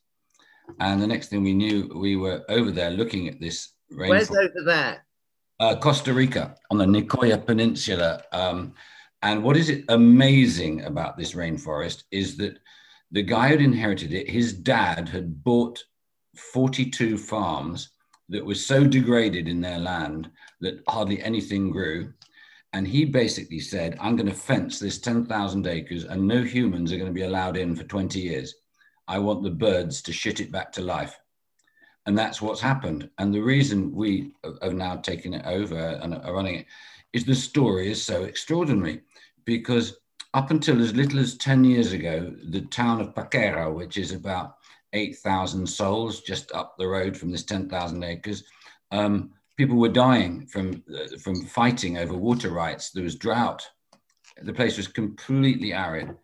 [0.79, 4.09] And the next thing we knew, we were over there looking at this rainforest.
[4.09, 5.05] Where's over there?
[5.59, 8.23] Uh, Costa Rica on the Nicoya Peninsula.
[8.31, 8.73] Um,
[9.21, 12.57] and what is it amazing about this rainforest is that
[13.11, 15.81] the guy who'd inherited it, his dad had bought
[16.35, 17.89] 42 farms
[18.29, 20.29] that were so degraded in their land
[20.61, 22.11] that hardly anything grew.
[22.73, 26.97] And he basically said, I'm going to fence this 10,000 acres and no humans are
[26.97, 28.55] going to be allowed in for 20 years.
[29.07, 31.19] I want the birds to shit it back to life.
[32.05, 33.09] And that's what's happened.
[33.17, 36.65] And the reason we have now taken it over and are running it
[37.13, 39.01] is the story is so extraordinary
[39.45, 39.97] because
[40.33, 44.57] up until as little as 10 years ago, the town of Paquera, which is about
[44.93, 48.43] 8,000 souls just up the road from this 10,000 acres,
[48.91, 52.91] um, people were dying from, uh, from fighting over water rights.
[52.91, 53.67] There was drought.
[54.41, 56.15] The place was completely arid.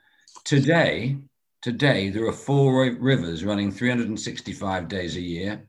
[0.44, 1.18] Today,
[1.62, 5.66] today there are four rivers running 365 days a year.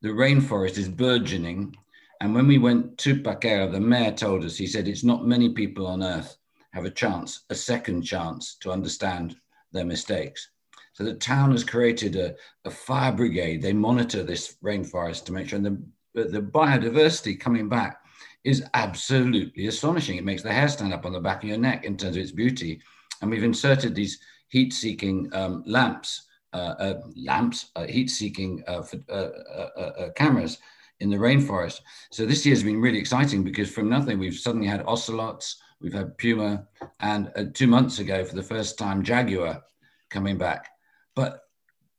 [0.00, 1.76] The rainforest is burgeoning.
[2.20, 5.52] And when we went to Paquera, the mayor told us, he said, it's not many
[5.52, 6.36] people on earth
[6.72, 9.36] have a chance, a second chance to understand
[9.72, 10.50] their mistakes.
[10.92, 12.34] So the town has created a,
[12.64, 13.62] a fire brigade.
[13.62, 15.80] They monitor this rainforest to make sure the,
[16.14, 17.98] the biodiversity coming back
[18.44, 20.16] is absolutely astonishing.
[20.16, 22.22] It makes the hair stand up on the back of your neck in terms of
[22.22, 22.80] its beauty.
[23.20, 24.18] And we've inserted these
[24.48, 30.58] heat-seeking um, lamps, uh, uh, lamps, uh, heat-seeking uh, uh, uh, uh, cameras
[31.00, 31.80] in the rainforest.
[32.10, 35.94] So this year has been really exciting because from nothing, we've suddenly had ocelots, we've
[35.94, 36.66] had puma,
[37.00, 39.62] and two months ago, for the first time, jaguar
[40.10, 40.68] coming back.
[41.14, 41.42] But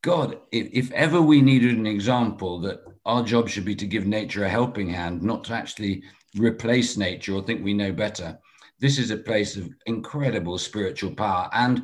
[0.01, 4.05] God, if, if ever we needed an example that our job should be to give
[4.05, 6.03] nature a helping hand, not to actually
[6.37, 8.37] replace nature or think we know better,
[8.79, 11.49] this is a place of incredible spiritual power.
[11.53, 11.83] And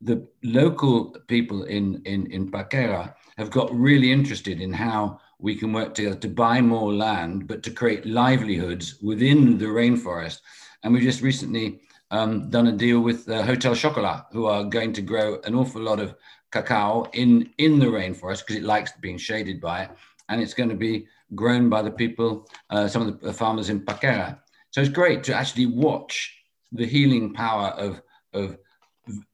[0.00, 5.72] the local people in, in, in Paquera have got really interested in how we can
[5.72, 10.40] work together to buy more land, but to create livelihoods within the rainforest.
[10.82, 14.92] And we just recently um, done a deal with uh, Hotel Chocolat, who are going
[14.92, 16.14] to grow an awful lot of
[16.54, 19.90] cacao in, in the rainforest because it likes being shaded by it.
[20.28, 23.80] And it's going to be grown by the people, uh, some of the farmers in
[23.80, 24.38] Paquera.
[24.70, 26.34] So it's great to actually watch
[26.72, 28.00] the healing power of,
[28.32, 28.56] of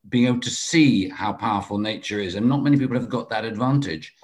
[0.09, 2.35] being able to see how powerful nature is.
[2.35, 4.15] And not many people have got that advantage.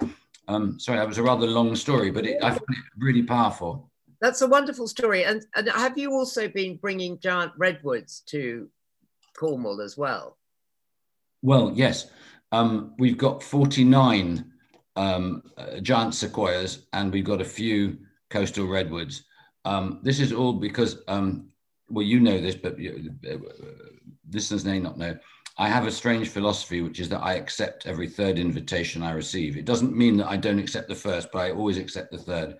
[0.47, 3.89] Um, sorry, that was a rather long story, but it, I find it really powerful.
[4.19, 5.23] That's a wonderful story.
[5.23, 8.69] And, and have you also been bringing giant redwoods to
[9.37, 10.37] Cornwall as well?
[11.41, 12.09] Well, yes.
[12.51, 14.45] Um, we've got 49
[14.95, 17.97] um, uh, giant sequoias and we've got a few
[18.29, 19.25] coastal redwoods.
[19.65, 21.49] Um, this is all because, um,
[21.89, 23.37] well, you know this, but uh,
[24.31, 25.17] listeners may not know.
[25.59, 29.57] I have a strange philosophy, which is that I accept every third invitation I receive.
[29.57, 32.57] It doesn't mean that I don't accept the first, but I always accept the third.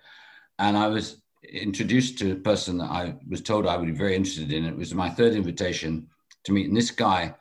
[0.58, 1.22] And I was
[1.52, 4.64] introduced to a person that I was told I would be very interested in.
[4.64, 6.08] It was my third invitation
[6.44, 6.66] to meet.
[6.66, 7.34] And this guy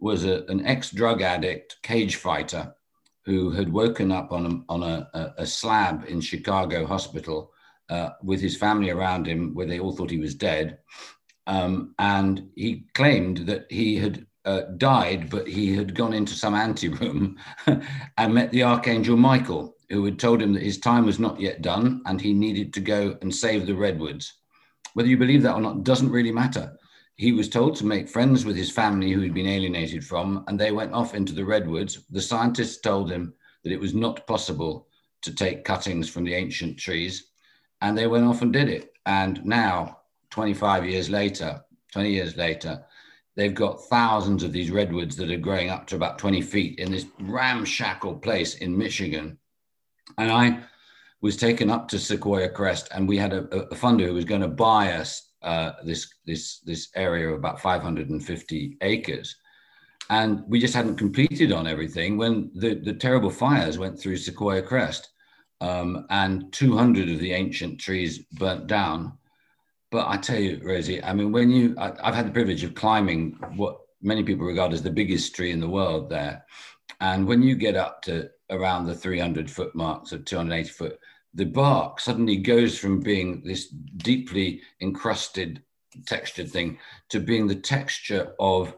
[0.00, 2.74] was a, an ex drug addict, cage fighter,
[3.24, 7.52] who had woken up on a, on a, a slab in Chicago hospital
[7.90, 10.78] uh, with his family around him, where they all thought he was dead.
[11.46, 16.54] Um, and he claimed that he had uh, died, but he had gone into some
[16.54, 17.36] anteroom
[17.66, 21.62] and met the Archangel Michael, who had told him that his time was not yet
[21.62, 24.34] done and he needed to go and save the redwoods.
[24.94, 26.76] Whether you believe that or not doesn't really matter.
[27.20, 30.58] He was told to make friends with his family who he'd been alienated from, and
[30.58, 32.06] they went off into the redwoods.
[32.08, 34.88] The scientists told him that it was not possible
[35.20, 37.26] to take cuttings from the ancient trees,
[37.82, 38.94] and they went off and did it.
[39.04, 39.98] And now,
[40.30, 41.62] 25 years later,
[41.92, 42.82] 20 years later,
[43.36, 46.90] they've got thousands of these redwoods that are growing up to about 20 feet in
[46.90, 49.36] this ramshackle place in Michigan.
[50.16, 50.60] And I
[51.20, 54.40] was taken up to Sequoia Crest, and we had a, a funder who was going
[54.40, 59.36] to buy us uh, this this this area of about 550 acres,
[60.10, 64.62] and we just hadn't completed on everything when the the terrible fires went through Sequoia
[64.62, 65.10] Crest,
[65.60, 69.18] um, and 200 of the ancient trees burnt down
[69.90, 72.74] but I tell you, Rosie, I mean, when you, I, have had the privilege of
[72.74, 76.44] climbing what many people regard as the biggest tree in the world there.
[77.00, 80.98] And when you get up to around the 300 foot mark, so 280 foot,
[81.34, 85.62] the bark suddenly goes from being this deeply encrusted,
[86.06, 86.78] textured thing
[87.08, 88.74] to being the texture of,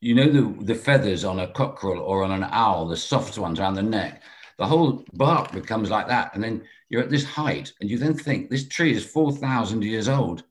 [0.00, 3.58] you know, the, the feathers on a cockerel or on an owl, the soft ones
[3.58, 4.22] around the neck.
[4.58, 6.34] The whole bark becomes like that.
[6.34, 10.08] And then you're at this height, and you then think this tree is 4,000 years
[10.08, 10.44] old.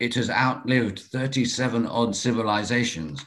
[0.00, 3.24] It has outlived 37 odd civilizations.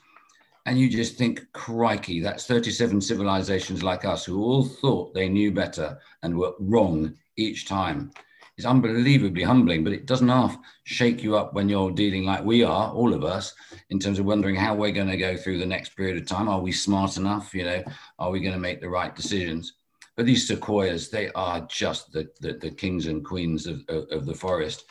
[0.65, 5.51] And you just think, crikey, that's 37 civilizations like us who all thought they knew
[5.51, 8.11] better and were wrong each time.
[8.57, 12.63] It's unbelievably humbling, but it doesn't half shake you up when you're dealing like we
[12.63, 13.53] are, all of us,
[13.91, 16.49] in terms of wondering how we're going to go through the next period of time.
[16.49, 17.53] Are we smart enough?
[17.53, 17.83] You know,
[18.17, 19.73] are we going to make the right decisions?
[20.15, 24.25] But these sequoias, they are just the, the, the kings and queens of, of, of,
[24.25, 24.85] the forest.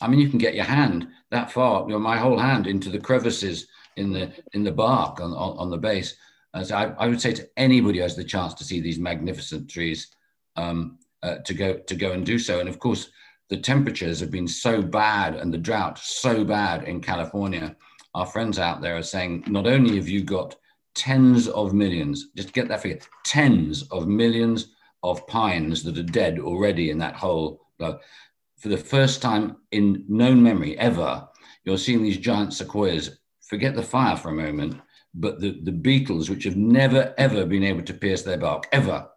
[0.00, 2.88] I mean, you can get your hand that far, you know, my whole hand into
[2.88, 3.66] the crevices
[3.96, 6.16] in the in the bark on, on, on the base.
[6.54, 8.98] And so I, I, would say to anybody who has the chance to see these
[8.98, 10.08] magnificent trees,
[10.56, 12.60] um, uh, to go to go and do so.
[12.60, 13.10] And of course,
[13.48, 17.76] the temperatures have been so bad and the drought so bad in California.
[18.14, 20.56] Our friends out there are saying not only have you got
[20.94, 26.38] tens of millions, just get that figure, tens of millions of pines that are dead
[26.38, 27.66] already in that hole.
[27.78, 31.28] For the first time in known memory ever,
[31.64, 33.18] you're seeing these giant sequoias.
[33.40, 34.80] Forget the fire for a moment,
[35.14, 39.08] but the, the beetles, which have never, ever been able to pierce their bark, ever,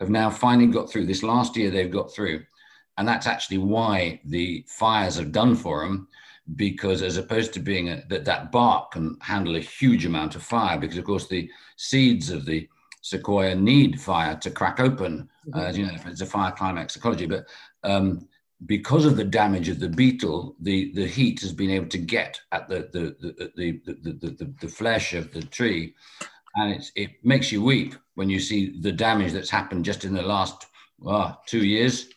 [0.00, 1.06] have now finally got through.
[1.06, 2.44] This last year, they've got through.
[2.96, 6.08] And that's actually why the fires have done for them
[6.56, 10.42] because as opposed to being a, that that bark can handle a huge amount of
[10.42, 12.66] fire because of course the seeds of the
[13.02, 15.58] sequoia need fire to crack open mm-hmm.
[15.58, 17.46] uh, you know it's a fire climax ecology but
[17.84, 18.26] um,
[18.66, 22.40] because of the damage of the beetle the the heat has been able to get
[22.52, 25.94] at the the the the, the, the, the, the flesh of the tree
[26.56, 30.22] and it makes you weep when you see the damage that's happened just in the
[30.22, 30.66] last
[31.46, 32.08] two years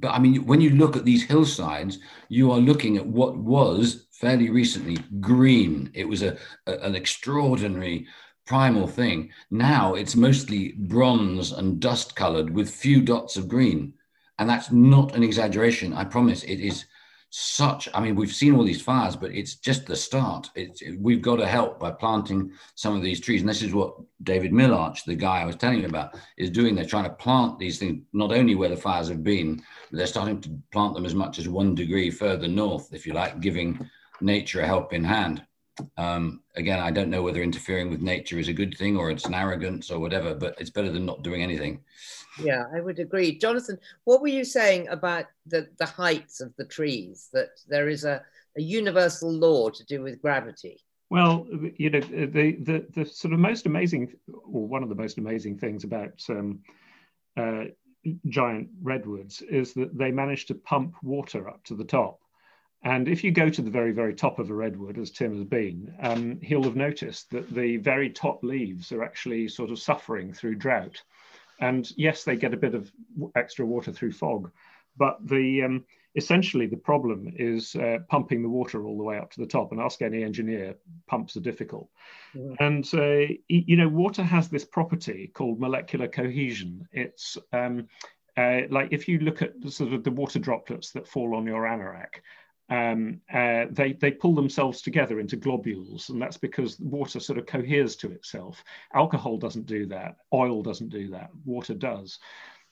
[0.00, 1.98] but I mean, when you look at these hillsides,
[2.28, 5.90] you are looking at what was fairly recently green.
[5.94, 8.06] It was a, a an extraordinary
[8.46, 9.30] primal thing.
[9.50, 13.92] Now it's mostly bronze and dust colored with few dots of green.
[14.38, 15.92] And that's not an exaggeration.
[15.92, 16.86] I promise it is
[17.30, 20.50] such, I mean, we've seen all these fires, but it's just the start.
[20.56, 23.40] It's, we've got to help by planting some of these trees.
[23.40, 26.74] And this is what David Milarch, the guy I was telling you about, is doing.
[26.74, 30.06] They're trying to plant these things, not only where the fires have been, but they're
[30.08, 33.88] starting to plant them as much as one degree further north, if you like, giving
[34.20, 35.44] nature a helping hand.
[35.96, 39.24] Um, again, I don't know whether interfering with nature is a good thing or it's
[39.26, 41.80] an arrogance or whatever, but it's better than not doing anything.
[42.42, 43.38] Yeah, I would agree.
[43.38, 48.04] Jonathan, what were you saying about the, the heights of the trees, that there is
[48.04, 48.22] a,
[48.56, 50.80] a universal law to do with gravity?
[51.10, 55.18] Well, you know, the, the, the sort of most amazing, or one of the most
[55.18, 56.60] amazing things about um,
[57.36, 57.64] uh,
[58.28, 62.20] giant redwoods is that they manage to pump water up to the top.
[62.82, 65.44] And if you go to the very, very top of a redwood, as Tim has
[65.44, 70.32] been, um, he'll have noticed that the very top leaves are actually sort of suffering
[70.32, 71.02] through drought.
[71.60, 72.90] And yes, they get a bit of
[73.36, 74.50] extra water through fog,
[74.96, 75.84] but the um,
[76.16, 79.72] essentially the problem is uh, pumping the water all the way up to the top.
[79.72, 81.88] And ask any engineer, pumps are difficult.
[82.34, 82.54] Yeah.
[82.60, 86.88] And uh, you know, water has this property called molecular cohesion.
[86.92, 87.88] It's um,
[88.36, 91.46] uh, like if you look at the, sort of the water droplets that fall on
[91.46, 92.22] your anorak,
[92.70, 97.46] um, uh, they, they pull themselves together into globules, and that's because water sort of
[97.46, 98.62] coheres to itself.
[98.94, 102.20] Alcohol doesn't do that, oil doesn't do that, water does.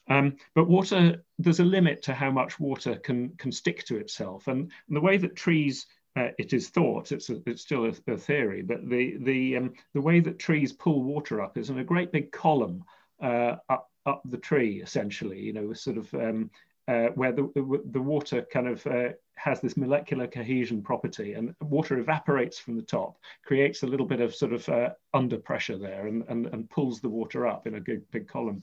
[0.09, 4.47] Um, but water, there's a limit to how much water can, can stick to itself.
[4.47, 5.87] And, and the way that trees,
[6.17, 9.73] uh, it is thought, it's, a, it's still a, a, theory, but the, the, um,
[9.95, 12.85] the way that trees pull water up is in a great big column
[13.21, 16.51] uh, up, up the tree, essentially, you know, sort of um,
[16.89, 17.51] uh, where the,
[17.91, 22.83] the water kind of uh, has this molecular cohesion property and water evaporates from the
[22.83, 26.71] top, creates a little bit of sort of uh, under pressure there and, and, and
[26.71, 28.63] pulls the water up in a big, big column.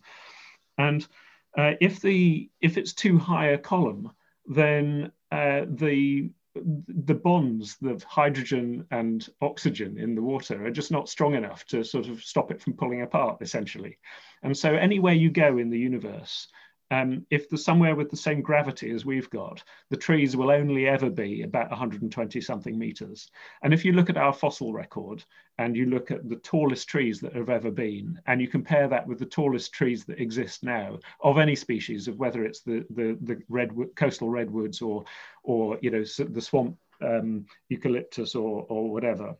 [0.79, 1.07] And
[1.55, 4.11] uh, if, the, if it's too high a column,
[4.47, 11.09] then uh, the, the bonds of hydrogen and oxygen in the water are just not
[11.09, 13.99] strong enough to sort of stop it from pulling apart, essentially.
[14.41, 16.47] And so anywhere you go in the universe,
[16.91, 20.87] um, if there's somewhere with the same gravity as we've got, the trees will only
[20.87, 23.29] ever be about 120 something meters.
[23.63, 25.23] And if you look at our fossil record
[25.57, 29.07] and you look at the tallest trees that have ever been, and you compare that
[29.07, 33.17] with the tallest trees that exist now of any species, of whether it's the the,
[33.21, 35.05] the redwood, coastal redwoods or
[35.43, 39.35] or you know the swamp um, eucalyptus or or whatever,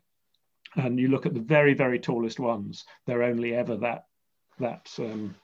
[0.78, 4.06] and you look at the very very tallest ones, they're only ever that
[4.58, 5.36] that um,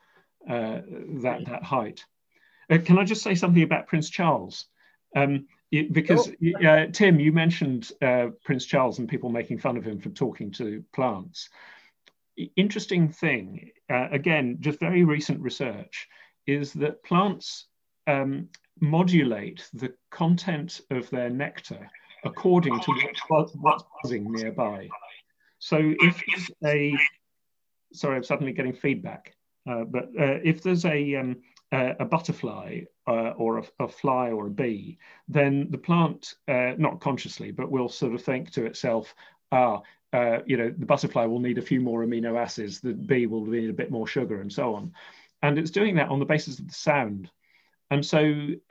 [0.50, 0.82] uh,
[1.22, 2.06] that that height.
[2.70, 4.66] Uh, can I just say something about Prince Charles?
[5.16, 6.32] Um, it, because
[6.64, 10.52] uh, Tim, you mentioned uh, Prince Charles and people making fun of him for talking
[10.54, 11.50] to plants.
[12.56, 16.08] Interesting thing, uh, again, just very recent research,
[16.48, 17.68] is that plants
[18.08, 21.90] um, modulate the content of their nectar
[22.24, 22.94] according to
[23.28, 24.90] what's, what's buzzing nearby.
[25.60, 26.22] So if
[26.66, 26.94] a,
[27.94, 29.36] sorry, I'm suddenly getting feedback.
[29.70, 31.38] Uh, but uh, if there's a, um,
[31.72, 34.98] a butterfly uh, or a, a, fly or a bee,
[35.28, 39.16] then the plant, not consciously, but will sort of think to itself,
[39.52, 39.82] ah,
[40.14, 43.46] uh, you know, the butterfly will need a few more amino acids, the bee will
[43.46, 44.92] need a bit more sugar, and so on.
[45.42, 47.32] And it's doing that on the basis of the sound.
[47.92, 48.20] And so,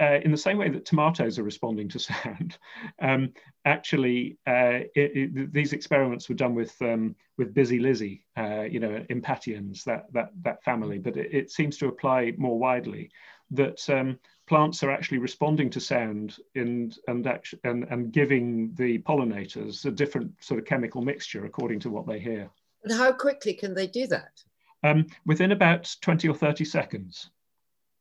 [0.00, 2.56] uh, in the same way that tomatoes are responding to sound,
[3.00, 3.32] um,
[3.66, 8.80] actually, uh, it, it, these experiments were done with um, with busy Lizzie, uh, you
[8.80, 10.98] know, impatiens, that that that family.
[10.98, 13.10] But it, it seems to apply more widely
[13.50, 14.18] that um,
[14.48, 19.90] plants are actually responding to sound and and, actually, and and giving the pollinators a
[19.90, 22.48] different sort of chemical mixture according to what they hear.
[22.84, 24.42] And how quickly can they do that?
[24.82, 27.28] Um, within about twenty or thirty seconds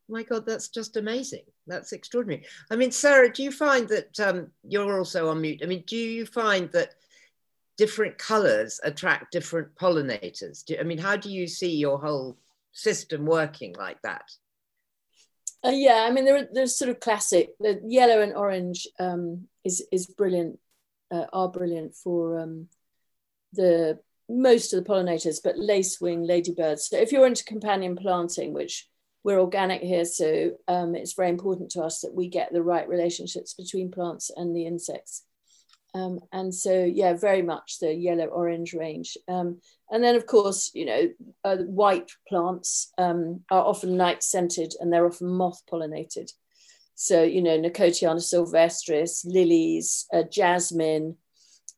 [0.10, 1.44] my God, that's just amazing.
[1.68, 2.46] That's extraordinary.
[2.72, 5.62] I mean, Sarah, do you find that um, you're also on mute?
[5.64, 6.96] I mean, do you find that
[7.78, 10.66] different colors attract different pollinators?
[10.66, 12.38] Do, I mean, how do you see your whole
[12.72, 14.30] system working like that?
[15.66, 17.52] Uh, yeah, I mean, there, there's sort of classic.
[17.60, 20.60] The yellow and orange um, is is brilliant,
[21.12, 22.68] uh, are brilliant for um,
[23.54, 24.00] the
[24.30, 26.88] most of the pollinators, but lacewing ladybirds.
[26.88, 28.88] So if you're into companion planting, which
[29.24, 32.88] we're organic here, so um, it's very important to us that we get the right
[32.88, 35.24] relationships between plants and the insects.
[35.94, 39.18] Um, and so, yeah, very much the yellow orange range.
[39.28, 39.60] Um,
[39.90, 41.10] and then, of course, you know,
[41.44, 46.32] uh, white plants um, are often night scented and they're often moth pollinated.
[46.94, 51.16] So, you know, Nicotiana sylvestris, lilies, uh, jasmine,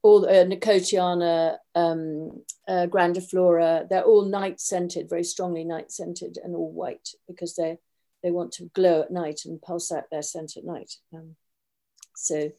[0.03, 6.55] all uh, Nicotiana um, uh, grandiflora, they're all night scented, very strongly night scented and
[6.55, 7.77] all white because they
[8.23, 10.93] they want to glow at night and pulse out their scent at night.
[11.13, 11.35] Um,
[12.15, 12.51] so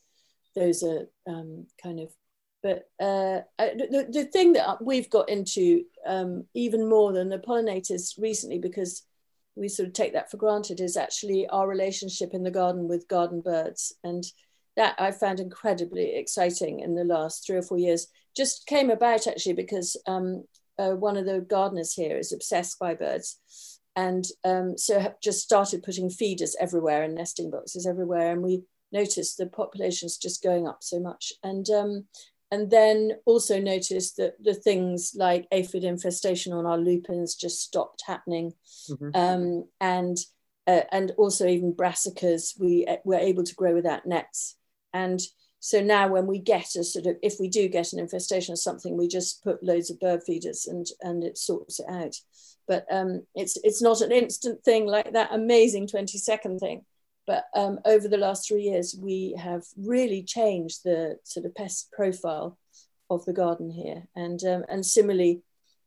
[0.55, 2.11] those are um, kind of,
[2.63, 8.21] but uh, the, the thing that we've got into um, even more than the pollinators
[8.21, 9.05] recently, because
[9.55, 13.09] we sort of take that for granted, is actually our relationship in the garden with
[13.09, 13.95] garden birds.
[14.03, 14.25] And
[14.77, 18.07] that I found incredibly exciting in the last three or four years.
[18.37, 20.45] Just came about actually because um,
[20.79, 23.39] uh, one of the gardeners here is obsessed by birds.
[23.95, 28.33] And um, so just started putting feeders everywhere and nesting boxes everywhere.
[28.33, 31.33] And we noticed the population's just going up so much.
[31.43, 32.07] And um,
[32.51, 38.03] and then also noticed that the things like aphid infestation on our lupins just stopped
[38.07, 38.53] happening.
[38.91, 39.11] Mm-hmm.
[39.15, 40.19] Um, and
[40.67, 44.57] uh, and also even brassicas, we uh, were able to grow without nets.
[44.93, 45.21] And
[45.61, 48.57] so now when we get a sort of, if we do get an infestation or
[48.57, 52.17] something, we just put loads of bird feeders and, and it sorts it out.
[52.67, 56.85] But um, it's, it's not an instant thing like that amazing 20 second thing.
[57.27, 61.93] But um, over the last three years, we have really changed the sort of pest
[61.93, 62.59] profile
[63.09, 64.09] of the garden here.
[64.17, 65.43] And, um, and similarly,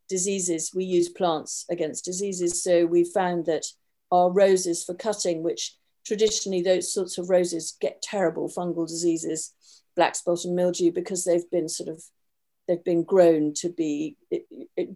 [0.08, 2.64] diseases, we use plants against diseases.
[2.64, 3.66] So we found that
[4.12, 5.76] our roses for cutting, which
[6.06, 9.54] traditionally those sorts of roses get terrible fungal diseases,
[9.96, 12.04] black spot and mildew, because they've been sort of
[12.68, 14.18] they've been grown to be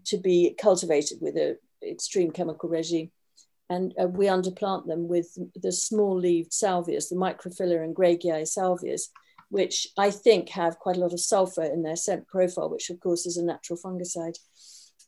[0.05, 3.12] to be cultivated with an extreme chemical regime.
[3.72, 9.10] And uh, we underplant them with the small-leaved salvias, the microphylla and greggii salvias,
[9.49, 12.99] which I think have quite a lot of sulfur in their scent profile, which of
[12.99, 14.39] course is a natural fungicide.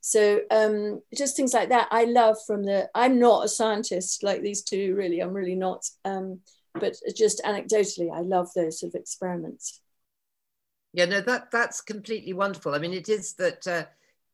[0.02, 4.42] So um, just things like that I love from the, I'm not a scientist like
[4.42, 5.86] these two, really, I'm really not.
[6.04, 6.40] Um,
[6.74, 9.82] but just anecdotally, I love those sort of experiments.
[10.94, 12.74] Yeah, no, that that's completely wonderful.
[12.74, 13.86] I mean, it is that, uh,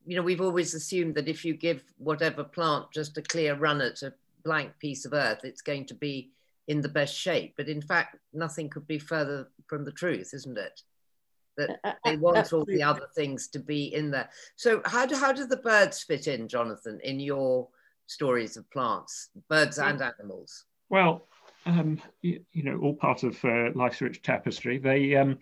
[0.06, 3.82] you know, we've always assumed that if you give whatever plant just a clear run
[3.82, 4.14] at a
[4.44, 6.32] blank piece of earth, it's going to be
[6.68, 7.56] in the best shape.
[7.58, 10.82] But in fact, nothing could be further from the truth, isn't it?
[11.58, 14.30] That they want all the other things to be in there.
[14.56, 17.68] So how do how do the birds fit in, Jonathan, in your
[18.08, 20.66] stories of plants, birds and animals?
[20.90, 21.28] Well,
[21.66, 24.78] um, you, you, know, all part of uh, life's rich tapestry.
[24.78, 25.38] They um,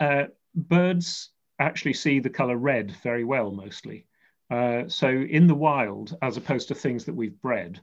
[0.00, 4.06] uh, birds actually see the color red very well, mostly.
[4.50, 7.80] Uh, so in the wild, as opposed to things that we've bred,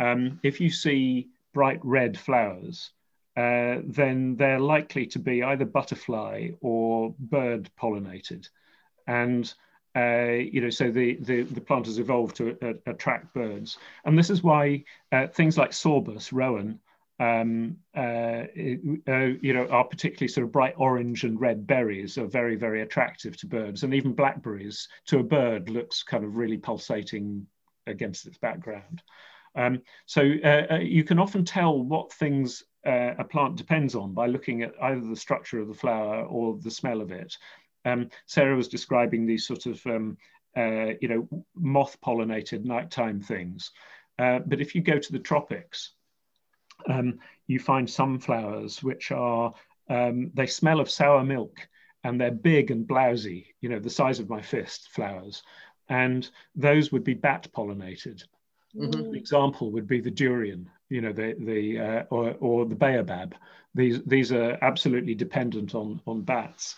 [0.00, 2.90] um, if you see bright red flowers,
[3.36, 8.48] uh, then they're likely to be either butterfly or bird pollinated.
[9.06, 9.52] And
[9.96, 13.78] uh, you know, so the, the, the plant has evolved to uh, attract birds.
[14.04, 16.80] And this is why uh, things like sorbus, rowan,
[17.18, 22.56] um, uh, you know, are particularly sort of bright orange and red berries are very,
[22.56, 23.84] very attractive to birds.
[23.84, 27.46] And even blackberries to a bird looks kind of really pulsating
[27.86, 29.02] against its background.
[29.54, 34.62] Um, so you can often tell what things uh, a plant depends on by looking
[34.62, 37.36] at either the structure of the flower or the smell of it.
[37.84, 40.16] Um, Sarah was describing these sort of, um,
[40.56, 43.72] uh, you know, moth pollinated nighttime things.
[44.18, 45.92] Uh, but if you go to the tropics,
[46.88, 49.52] um, you find some flowers which are,
[49.88, 51.68] um, they smell of sour milk
[52.04, 55.42] and they're big and blousy, you know, the size of my fist flowers.
[55.88, 58.24] And those would be bat pollinated.
[58.76, 59.14] Mm-hmm.
[59.14, 63.34] example would be the durian, you know, the the uh, or or the baobab.
[63.74, 66.76] These these are absolutely dependent on on bats,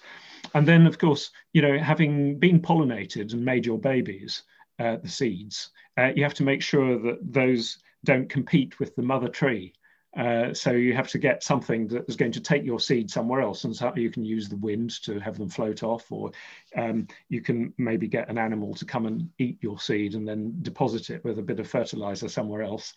[0.55, 4.43] and then of course, you know, having been pollinated and made your babies,
[4.79, 9.03] uh, the seeds, uh, you have to make sure that those don't compete with the
[9.03, 9.73] mother tree.
[10.17, 13.41] Uh, so you have to get something that is going to take your seed somewhere
[13.41, 16.33] else, and so you can use the wind to have them float off, or
[16.77, 20.57] um, you can maybe get an animal to come and eat your seed and then
[20.63, 22.95] deposit it with a bit of fertilizer somewhere else.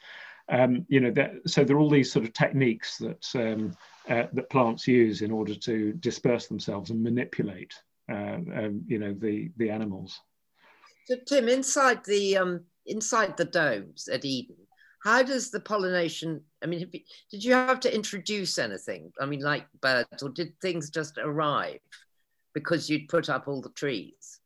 [0.49, 3.75] Um, you know, that, so there are all these sort of techniques that um,
[4.09, 7.73] uh, that plants use in order to disperse themselves and manipulate,
[8.11, 10.19] uh, um, you know, the the animals.
[11.05, 14.57] So Tim, inside the um, inside the domes at Eden,
[15.03, 16.89] how does the pollination i mean
[17.31, 21.79] did you have to introduce anything i mean like birds or did things just arrive
[22.53, 24.39] because you'd put up all the trees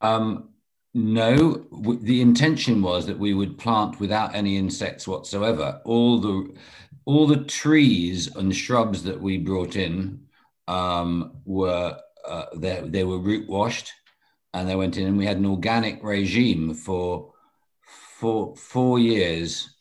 [0.00, 0.50] um,
[0.94, 1.66] no
[2.00, 6.54] the intention was that we would plant without any insects whatsoever all the
[7.04, 10.20] all the trees and shrubs that we brought in
[10.66, 13.92] um, were uh, they, they were root washed
[14.54, 17.32] and they went in and we had an organic regime for
[18.18, 19.76] for four years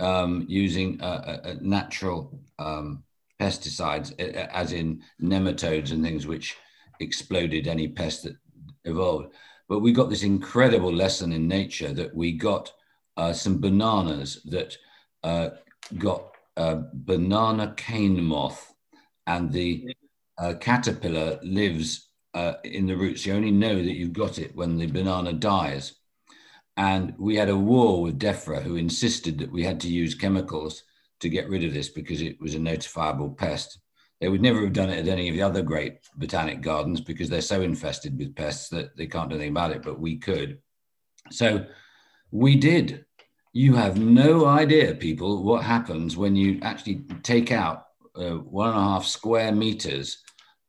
[0.00, 3.04] um, using uh, natural um,
[3.40, 6.56] pesticides, as in nematodes and things which
[7.00, 8.36] exploded any pest that
[8.84, 9.32] evolved.
[9.72, 12.70] But we got this incredible lesson in nature that we got
[13.16, 14.76] uh, some bananas that
[15.22, 15.48] uh,
[15.96, 18.74] got uh, banana cane moth,
[19.26, 19.96] and the
[20.36, 23.24] uh, caterpillar lives uh, in the roots.
[23.24, 25.94] You only know that you've got it when the banana dies.
[26.76, 30.82] And we had a war with DEFRA, who insisted that we had to use chemicals
[31.20, 33.78] to get rid of this because it was a notifiable pest.
[34.22, 37.28] They would never have done it at any of the other great botanic gardens because
[37.28, 40.60] they're so infested with pests that they can't do anything about it, but we could.
[41.32, 41.66] So
[42.30, 43.04] we did.
[43.52, 48.78] You have no idea, people, what happens when you actually take out uh, one and
[48.78, 50.22] a half square meters.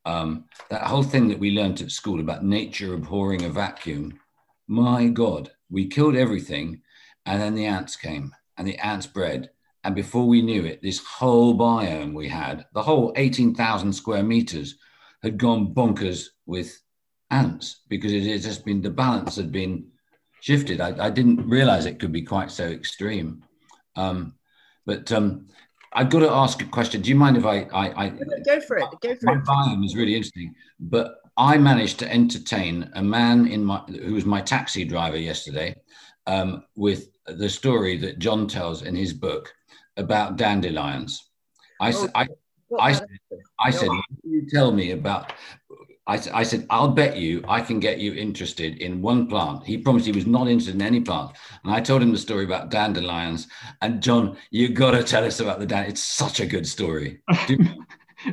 [0.04, 4.20] Um, that whole thing that we learned at school about nature abhorring a vacuum.
[4.68, 6.82] My God, we killed everything.
[7.28, 9.52] And then the ants came and the ants bred
[9.84, 14.76] and before we knew it, this whole biome we had, the whole 18,000 square meters,
[15.22, 16.80] had gone bonkers with
[17.32, 19.88] ants because it had just been the balance had been
[20.40, 20.82] shifted.
[20.82, 23.44] I, I didn't realize it could be quite so extreme.
[23.96, 24.36] Um,
[24.86, 25.48] but um,
[25.94, 27.02] I've got to ask a question.
[27.02, 27.68] Do you mind if I?
[27.74, 28.10] I, I
[28.46, 28.86] go for it.
[29.02, 29.44] Go for my it.
[29.44, 34.26] biome is really interesting, but I managed to entertain a man in my who was
[34.26, 35.76] my taxi driver yesterday
[36.28, 39.54] um, with the story that John tells in his book
[39.98, 41.30] about dandelions.
[41.82, 42.28] I, Oh, I,
[42.70, 43.08] What I, that-
[43.60, 43.90] I said,
[44.24, 45.34] you tell me about.
[46.06, 49.64] I said, I'll bet you I can get you interested in one plant.
[49.64, 51.32] He promised he was not interested in any plant.
[51.64, 53.48] And I told him the story about dandelions.
[53.82, 55.92] And John, you got to tell us about the dandelion.
[55.92, 57.22] It's such a good story.
[57.48, 57.58] Do-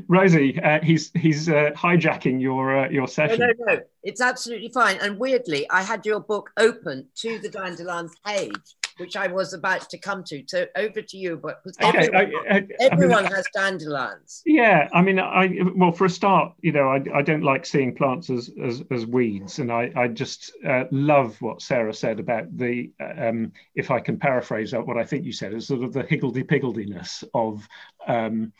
[0.09, 3.41] Rosie, uh, he's he's uh, hijacking your uh, your No, session.
[3.41, 3.81] no, no.
[4.03, 4.99] It's absolutely fine.
[5.01, 9.89] And weirdly, I had your book open to the dandelions page, which I was about
[9.91, 10.45] to come to.
[10.47, 11.39] So over to you.
[11.39, 14.43] but Okay, everyone, I- I- I mean, has dandelions.
[14.45, 17.95] Yeah, I mean, I well, for a start, you know, I, I don't like seeing
[17.95, 22.57] plants as as, as weeds, and I I just uh, love what Sarah said about
[22.57, 26.03] the um, if I can paraphrase what I think you said, is sort of the
[26.03, 27.67] higgledy pigglediness of
[28.07, 28.53] um,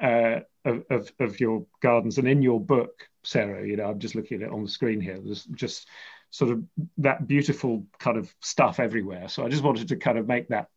[0.00, 4.14] uh, of, of of your gardens, and in your book, Sarah, you know, I'm just
[4.14, 5.18] looking at it on the screen here.
[5.18, 5.88] There's just
[6.30, 6.64] sort of
[6.98, 9.28] that beautiful kind of stuff everywhere.
[9.28, 10.68] So I just wanted to kind of make that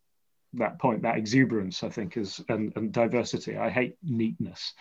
[0.53, 3.57] that point, that exuberance, I think, is and, and diversity.
[3.57, 4.73] I hate neatness.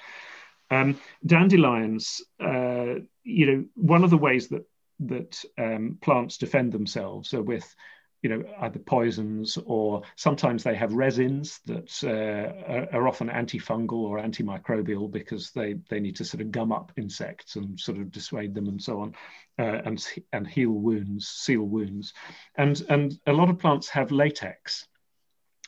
[0.70, 4.64] Um, dandelions, uh, you know, one of the ways that
[5.00, 7.74] that um, plants defend themselves are with,
[8.22, 13.92] you know, either poisons or sometimes they have resins that uh, are, are often antifungal
[13.92, 18.10] or antimicrobial because they they need to sort of gum up insects and sort of
[18.10, 19.14] dissuade them and so on,
[19.58, 22.12] uh, and and heal wounds, seal wounds,
[22.56, 24.86] and and a lot of plants have latex.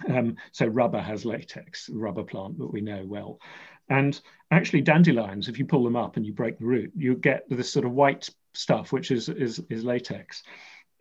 [0.08, 3.38] Um, so rubber has latex, rubber plant that we know well.
[3.88, 4.18] And
[4.50, 7.70] actually dandelions, if you pull them up and you break the root, you get this
[7.70, 10.42] sort of white stuff, which is, is, is latex.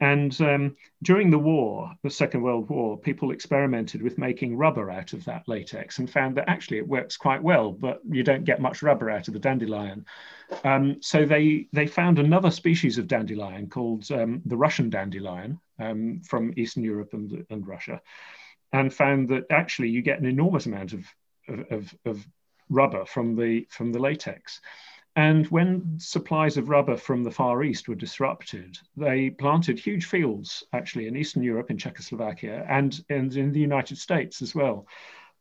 [0.02, 5.14] And um, during the war, the Second World War, people experimented with making rubber out
[5.14, 8.60] of that latex and found that actually it works quite well, but you don't get
[8.60, 10.04] much rubber out of the dandelion.
[10.64, 16.22] Um, so they, they found another species of dandelion called um, the Russian dandelion um,
[16.28, 18.02] from Eastern Europe and, and Russia
[18.74, 21.06] and found that actually you get an enormous amount of,
[21.70, 22.26] of, of,
[22.70, 24.62] rubber from the, from the latex.
[25.16, 30.64] And when supplies of rubber from the Far East were disrupted, they planted huge fields
[30.72, 34.88] actually in Eastern Europe, in Czechoslovakia, and, and in the United States as well.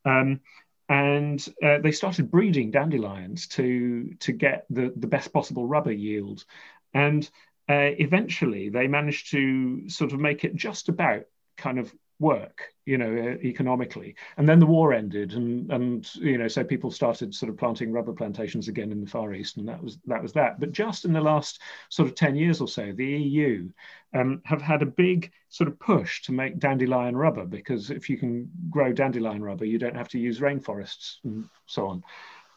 [0.05, 0.41] Um,
[0.89, 6.45] and uh, they started breeding dandelions to, to get the, the best possible rubber yield.
[6.93, 7.31] And
[7.69, 12.99] uh, eventually they managed to sort of make it just about kind of work you
[12.99, 14.17] know uh, economically.
[14.37, 17.93] And then the war ended and and you know so people started sort of planting
[17.93, 20.59] rubber plantations again in the far east and that was that was that.
[20.59, 23.71] But just in the last sort of 10 years or so the eu
[24.13, 28.19] um, have had a big sort of push to make dandelion rubber because if you
[28.19, 32.03] can grow dandelion rubber you don't have to use rainforests and so on.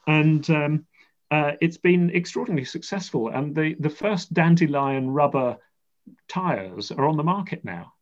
[0.08, 0.86] And um,
[1.30, 5.58] uh, it's been extraordinarily successful and the the first dandelion rubber
[6.28, 7.93] tires are on the market now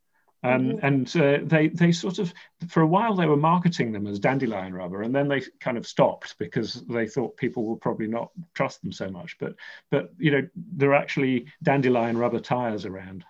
[0.44, 0.80] um, Mhm.
[0.84, 2.34] and uh, they they sort of
[2.68, 5.86] for a while they were marketing them as dandelion rubber, and then they kind of
[5.86, 9.38] stopped because they thought people would probably not trust them so much.
[9.40, 9.56] But
[9.90, 13.24] but you know there are actually dandelion rubber tires around.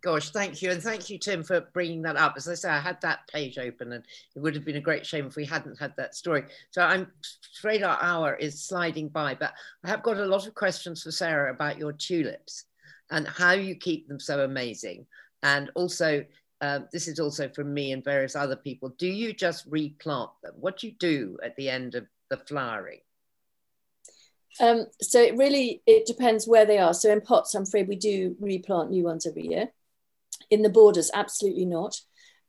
[0.00, 0.70] Gosh, thank you.
[0.70, 2.34] And thank you, Tim, for bringing that up.
[2.36, 4.04] As I say, I had that page open and
[4.36, 6.44] it would have been a great shame if we hadn't had that story.
[6.72, 7.10] So I'm
[7.56, 11.10] afraid our hour is sliding by, but I have got a lot of questions for
[11.10, 12.66] Sarah about your tulips
[13.10, 15.06] and how you keep them so amazing.
[15.44, 16.24] And also
[16.60, 20.54] um, this is also from me and various other people, do you just replant them?
[20.56, 23.00] What do you do at the end of the flowering?
[24.60, 26.94] Um, so it really it depends where they are.
[26.94, 29.72] So in pots, I'm afraid we do replant new ones every year.
[30.50, 32.00] In the borders, absolutely not.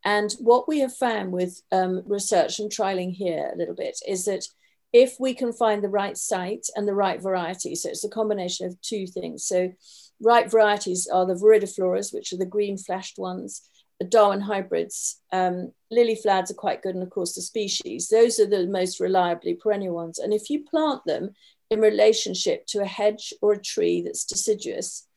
[0.06, 4.26] And what we have found with um, research and trialing here a little bit is
[4.26, 4.46] that
[4.94, 8.68] if we can find the right site and the right variety, so it's a combination
[8.68, 9.46] of two things.
[9.46, 9.74] So
[10.22, 13.62] right varieties are the viridifloras, which are the green flashed ones,
[14.00, 15.22] the Darwin hybrids.
[15.32, 18.10] Um, lily flads are quite good, and of course the species.
[18.10, 20.20] Those are the most reliably perennial ones.
[20.20, 21.32] And if you plant them
[21.70, 25.08] in relationship to a hedge or a tree that's deciduous,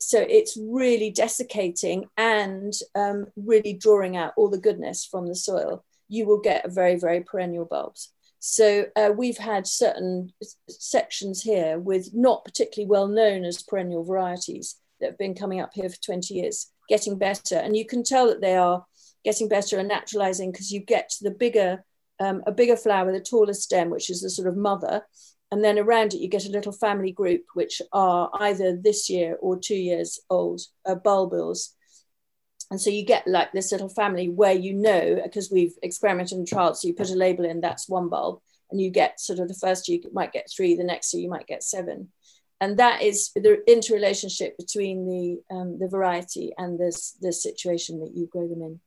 [0.00, 5.84] so it's really desiccating and um, really drawing out all the goodness from the soil.
[6.08, 8.12] You will get very, very perennial bulbs.
[8.46, 10.30] So uh, we've had certain
[10.68, 15.70] sections here with not particularly well known as perennial varieties that have been coming up
[15.72, 17.56] here for 20 years, getting better.
[17.56, 18.84] And you can tell that they are
[19.24, 21.86] getting better and naturalizing because you get the bigger,
[22.20, 25.00] um, a bigger flower the taller stem, which is the sort of mother,
[25.50, 29.38] and then around it, you get a little family group, which are either this year
[29.40, 31.70] or two years old uh, bulbils.
[32.70, 36.46] And so you get like this little family where you know, because we've experimented and
[36.46, 38.40] trialed, so you put a label in, that's one bulb,
[38.70, 41.22] and you get sort of the first year you might get three, the next year
[41.22, 42.08] you might get seven.
[42.60, 48.12] And that is the interrelationship between the, um, the variety and this, the situation that
[48.14, 48.80] you grow them in.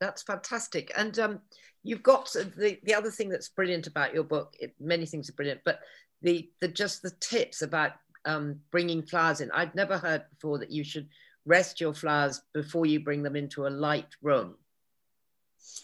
[0.00, 0.90] That's fantastic.
[0.96, 1.40] And um,
[1.82, 5.34] you've got the, the other thing that's brilliant about your book, it, many things are
[5.34, 5.80] brilliant, but
[6.22, 7.92] the, the just the tips about
[8.24, 9.50] um, bringing flowers in.
[9.52, 11.08] I'd never heard before that you should
[11.46, 14.54] rest your flowers before you bring them into a light room.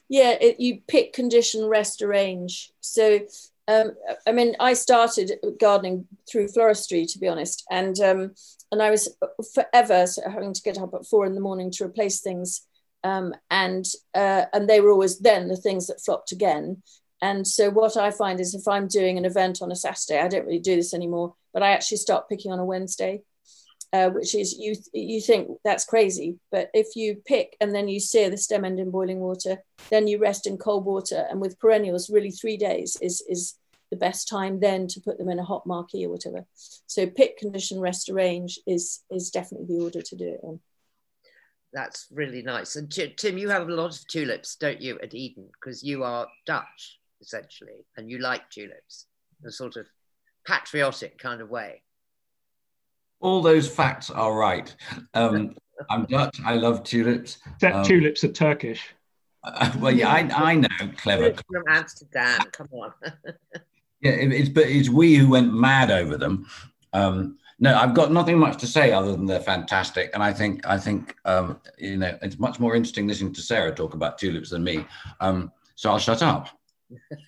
[0.09, 2.73] Yeah, it, you pick, condition, rest, arrange.
[2.81, 3.21] So,
[3.69, 3.93] um,
[4.27, 8.35] I mean, I started gardening through floristry, to be honest, and um,
[8.73, 9.09] and I was
[9.55, 12.67] forever having to get up at four in the morning to replace things
[13.05, 16.83] um, and uh, and they were always then the things that flopped again.
[17.23, 20.29] And so what I find is if I'm doing an event on a Saturday, I
[20.29, 23.23] don't really do this anymore, but I actually start picking on a Wednesday,
[23.93, 28.01] uh, which is you you think that's crazy, but if you pick and then you
[28.01, 29.59] sear the stem end in boiling water,
[29.91, 33.57] then you rest in cold water, and with perennials, really three days is is
[33.91, 36.47] the best time then to put them in a hot marquee or whatever.
[36.87, 40.61] So pick, condition, rest, arrange is is definitely the order to do it in
[41.73, 42.77] that's really nice.
[42.77, 45.49] And Tim, you have a lot of tulips, don't you, at Eden?
[45.53, 49.07] Because you are Dutch, essentially, and you like tulips,
[49.41, 49.87] in a sort of
[50.47, 51.83] patriotic kind of way.
[53.21, 54.75] All those facts are right.
[55.15, 55.55] Um,
[55.89, 56.41] I'm Dutch.
[56.45, 57.39] I love tulips.
[57.63, 58.83] Um, tulips are Turkish.
[59.45, 60.69] Uh, well, yeah, I, I know.
[60.97, 61.35] Clever.
[61.35, 62.41] From Amsterdam.
[62.53, 62.93] Come on.
[64.01, 66.47] yeah, it, it's but it's we who went mad over them.
[66.93, 70.67] Um, no, I've got nothing much to say other than they're fantastic, and I think
[70.67, 74.51] I think um, you know it's much more interesting listening to Sarah talk about tulips
[74.51, 74.87] than me.
[75.21, 76.49] Um, so I'll shut up.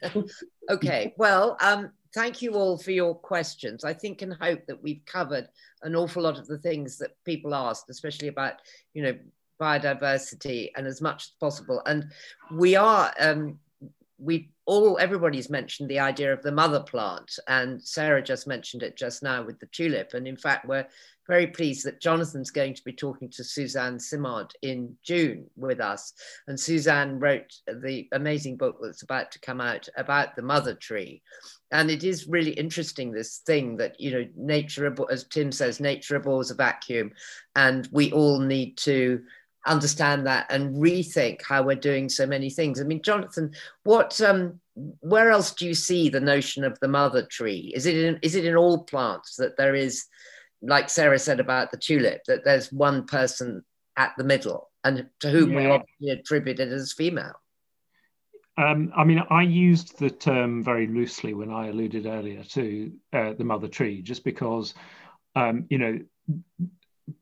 [0.71, 1.15] okay.
[1.19, 3.85] Well, um, thank you all for your questions.
[3.85, 5.49] I think and hope that we've covered
[5.83, 8.55] an awful lot of the things that people asked, especially about
[8.95, 9.19] you know
[9.61, 11.83] biodiversity and as much as possible.
[11.87, 12.07] And
[12.51, 13.59] we are um,
[14.23, 18.97] we all everybody's mentioned the idea of the mother plant and sarah just mentioned it
[18.97, 20.87] just now with the tulip and in fact we're
[21.27, 26.13] very pleased that jonathan's going to be talking to suzanne simard in june with us
[26.47, 31.21] and suzanne wrote the amazing book that's about to come out about the mother tree
[31.73, 36.17] and it is really interesting this thing that you know nature as tim says nature
[36.17, 37.11] abhors a vacuum
[37.57, 39.21] and we all need to
[39.67, 42.81] understand that and rethink how we're doing so many things.
[42.81, 43.53] I mean, Jonathan,
[43.85, 44.61] what um,
[45.01, 47.73] where else do you see the notion of the mother tree?
[47.75, 50.07] Is it in, is it in all plants that there is,
[50.63, 53.65] like Sarah said about the tulip, that there's one person
[53.97, 55.79] at the middle and to whom yeah.
[56.01, 57.35] we attribute it as female?
[58.63, 63.33] Um, I mean, I used the term very loosely when I alluded earlier to uh,
[63.33, 64.75] the mother tree, just because,
[65.35, 65.99] um, you know,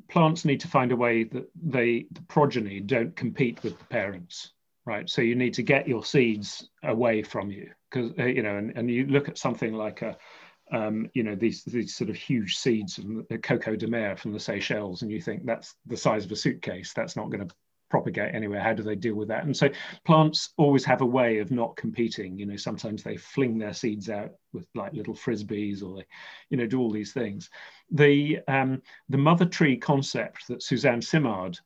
[0.09, 4.53] plants need to find a way that they the progeny don't compete with the parents
[4.85, 8.57] right so you need to get your seeds away from you because uh, you know
[8.57, 10.17] and, and you look at something like a
[10.73, 14.33] um, you know these these sort of huge seeds from the coco de mer from
[14.33, 16.93] the Seychelles, and you think that's the size of a suitcase.
[16.93, 17.55] That's not going to
[17.91, 18.61] propagate anywhere.
[18.61, 19.45] How do they deal with that?
[19.45, 19.69] And so
[20.07, 22.39] plants always have a way of not competing.
[22.39, 26.07] You know, sometimes they fling their seeds out with like little frisbees, or they,
[26.49, 27.51] you know, do all these things
[27.91, 31.59] the um, the mother tree concept that Suzanne Simard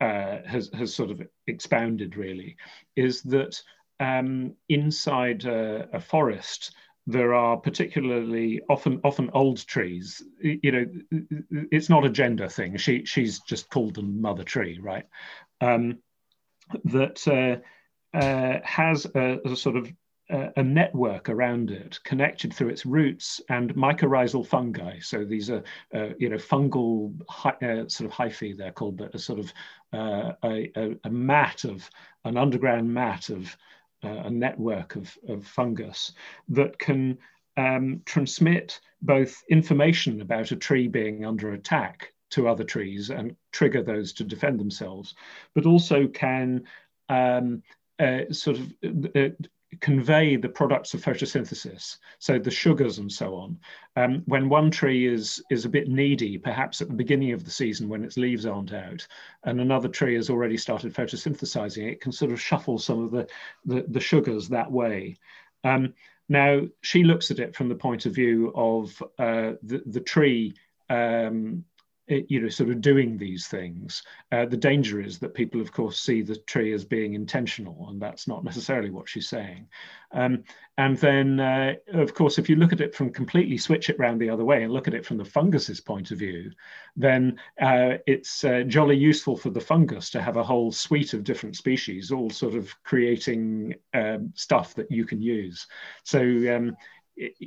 [0.00, 2.56] uh, has has sort of expounded really
[2.96, 3.60] is that
[4.00, 6.74] um, inside a, a, forest
[7.10, 10.22] there are particularly often often old trees.
[10.40, 10.86] You know,
[11.70, 12.76] it's not a gender thing.
[12.76, 15.06] She she's just called them mother tree, right?
[15.60, 15.98] Um,
[16.84, 19.92] that uh, uh, has a, a, sort of
[20.30, 24.98] a network around it, connected through its roots and mycorrhizal fungi.
[25.00, 28.56] So these are, uh, you know, fungal uh, sort of hyphae.
[28.56, 29.52] They're called, but a sort of
[29.92, 31.88] uh, a, a, a, mat of
[32.24, 33.56] an underground mat of
[34.04, 36.12] uh, a network of, of fungus
[36.48, 37.18] that can
[37.56, 43.82] um, transmit both information about a tree being under attack to other trees and trigger
[43.82, 45.14] those to defend themselves,
[45.54, 46.64] but also can
[47.08, 47.62] um,
[47.98, 48.72] uh, sort of
[49.16, 49.28] uh,
[49.80, 53.58] convey the products of photosynthesis, so the sugars and so on.
[53.96, 57.50] Um, when one tree is, is a bit needy, perhaps at the beginning of the
[57.50, 59.06] season when its leaves aren't out,
[59.44, 63.26] and another tree has already started photosynthesizing, it can sort of shuffle some of the,
[63.64, 65.16] the, the sugars that way.
[65.62, 65.94] Um,
[66.28, 70.54] now, she looks at it from the point of view of uh, the, the tree
[70.88, 71.64] um,
[72.10, 74.02] you know, sort of doing these things.
[74.32, 78.00] Uh, the danger is that people, of course, see the tree as being intentional, and
[78.00, 79.68] that's not necessarily what she's saying.
[80.12, 80.42] Um,
[80.76, 84.20] and then, uh, of course, if you look at it from completely switch it round
[84.20, 86.50] the other way and look at it from the fungus's point of view,
[86.96, 91.22] then uh, it's uh, jolly useful for the fungus to have a whole suite of
[91.22, 95.66] different species, all sort of creating um, stuff that you can use.
[96.02, 96.76] So um,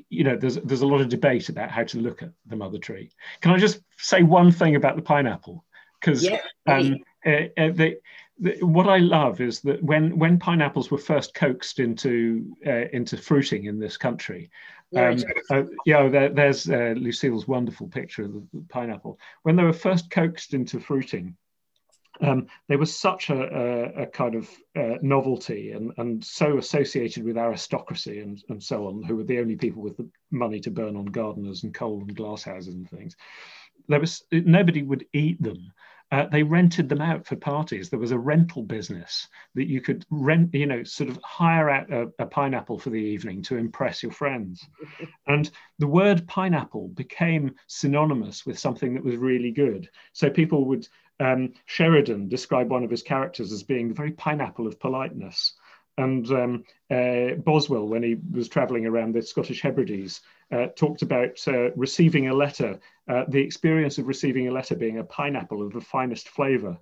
[0.10, 2.78] you know, there's there's a lot of debate about how to look at the mother
[2.78, 3.12] tree.
[3.42, 5.64] Can I just say one thing about the pineapple?
[6.00, 7.98] Because yeah, um, uh, uh, the,
[8.62, 13.66] what I love is that when when pineapples were first coaxed into uh, into fruiting
[13.66, 14.50] in this country,
[14.96, 15.18] um,
[15.50, 19.20] uh, you know, there, there's uh, Lucille's wonderful picture of the, the pineapple.
[19.44, 21.36] When they were first coaxed into fruiting,
[22.22, 27.24] um, they were such a, a, a kind of uh, novelty and, and so associated
[27.24, 30.72] with aristocracy and, and so on, who were the only people with the money to
[30.72, 33.16] burn on gardeners and coal and glass houses and things.
[33.88, 35.74] There was nobody would eat them.
[36.12, 37.90] Uh, they rented them out for parties.
[37.90, 41.92] There was a rental business that you could rent, you know, sort of hire out
[41.92, 44.64] a, a pineapple for the evening to impress your friends.
[45.28, 45.50] and
[45.80, 49.90] the word pineapple became synonymous with something that was really good.
[50.12, 50.88] So people would
[51.24, 55.54] um, Sheridan described one of his characters as being the very pineapple of politeness.
[55.98, 60.22] And um, uh, Boswell, when he was traveling around the Scottish Hebrides,
[60.52, 65.00] uh, talked about uh, receiving a letter, uh, the experience of receiving a letter being
[65.00, 66.78] a pineapple of the finest flavor.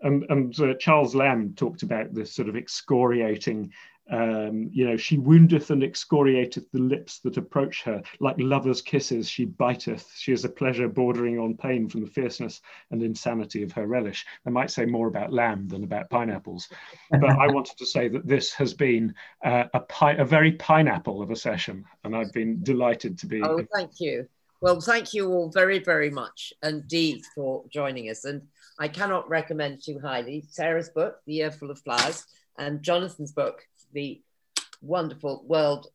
[0.00, 3.72] And, and uh, Charles Lamb talked about this sort of excoriating
[4.10, 8.02] um, you know, she woundeth and excoriateth the lips that approach her.
[8.20, 10.06] Like lovers' kisses, she biteth.
[10.16, 14.24] She is a pleasure bordering on pain from the fierceness and insanity of her relish.
[14.46, 16.68] I might say more about lamb than about pineapples,
[17.10, 21.22] but I wanted to say that this has been uh, a, pi- a very pineapple
[21.22, 23.42] of a session, and I've been delighted to be.
[23.42, 24.26] Oh, thank you.
[24.60, 28.24] Well, thank you all very, very much indeed for joining us.
[28.24, 28.42] And
[28.78, 32.26] I cannot recommend too highly Sarah's book, The Year Full of Flowers,
[32.58, 34.22] and Jonathan's book, the
[34.80, 35.88] wonderful world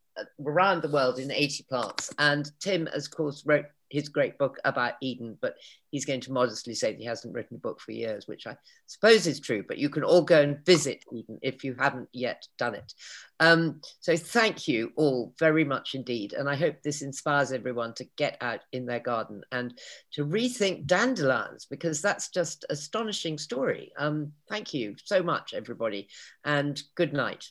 [0.45, 2.11] around the world in 80 plants.
[2.19, 5.55] And Tim, of course, wrote his great book about Eden, but
[5.91, 8.57] he's going to modestly say that he hasn't written a book for years, which I
[8.87, 9.63] suppose is true.
[9.67, 12.91] But you can all go and visit Eden if you haven't yet done it.
[13.39, 16.33] Um, so thank you all very much indeed.
[16.33, 19.77] And I hope this inspires everyone to get out in their garden and
[20.13, 23.91] to rethink dandelions, because that's just astonishing story.
[23.95, 26.07] Um, thank you so much, everybody,
[26.43, 27.47] and good night.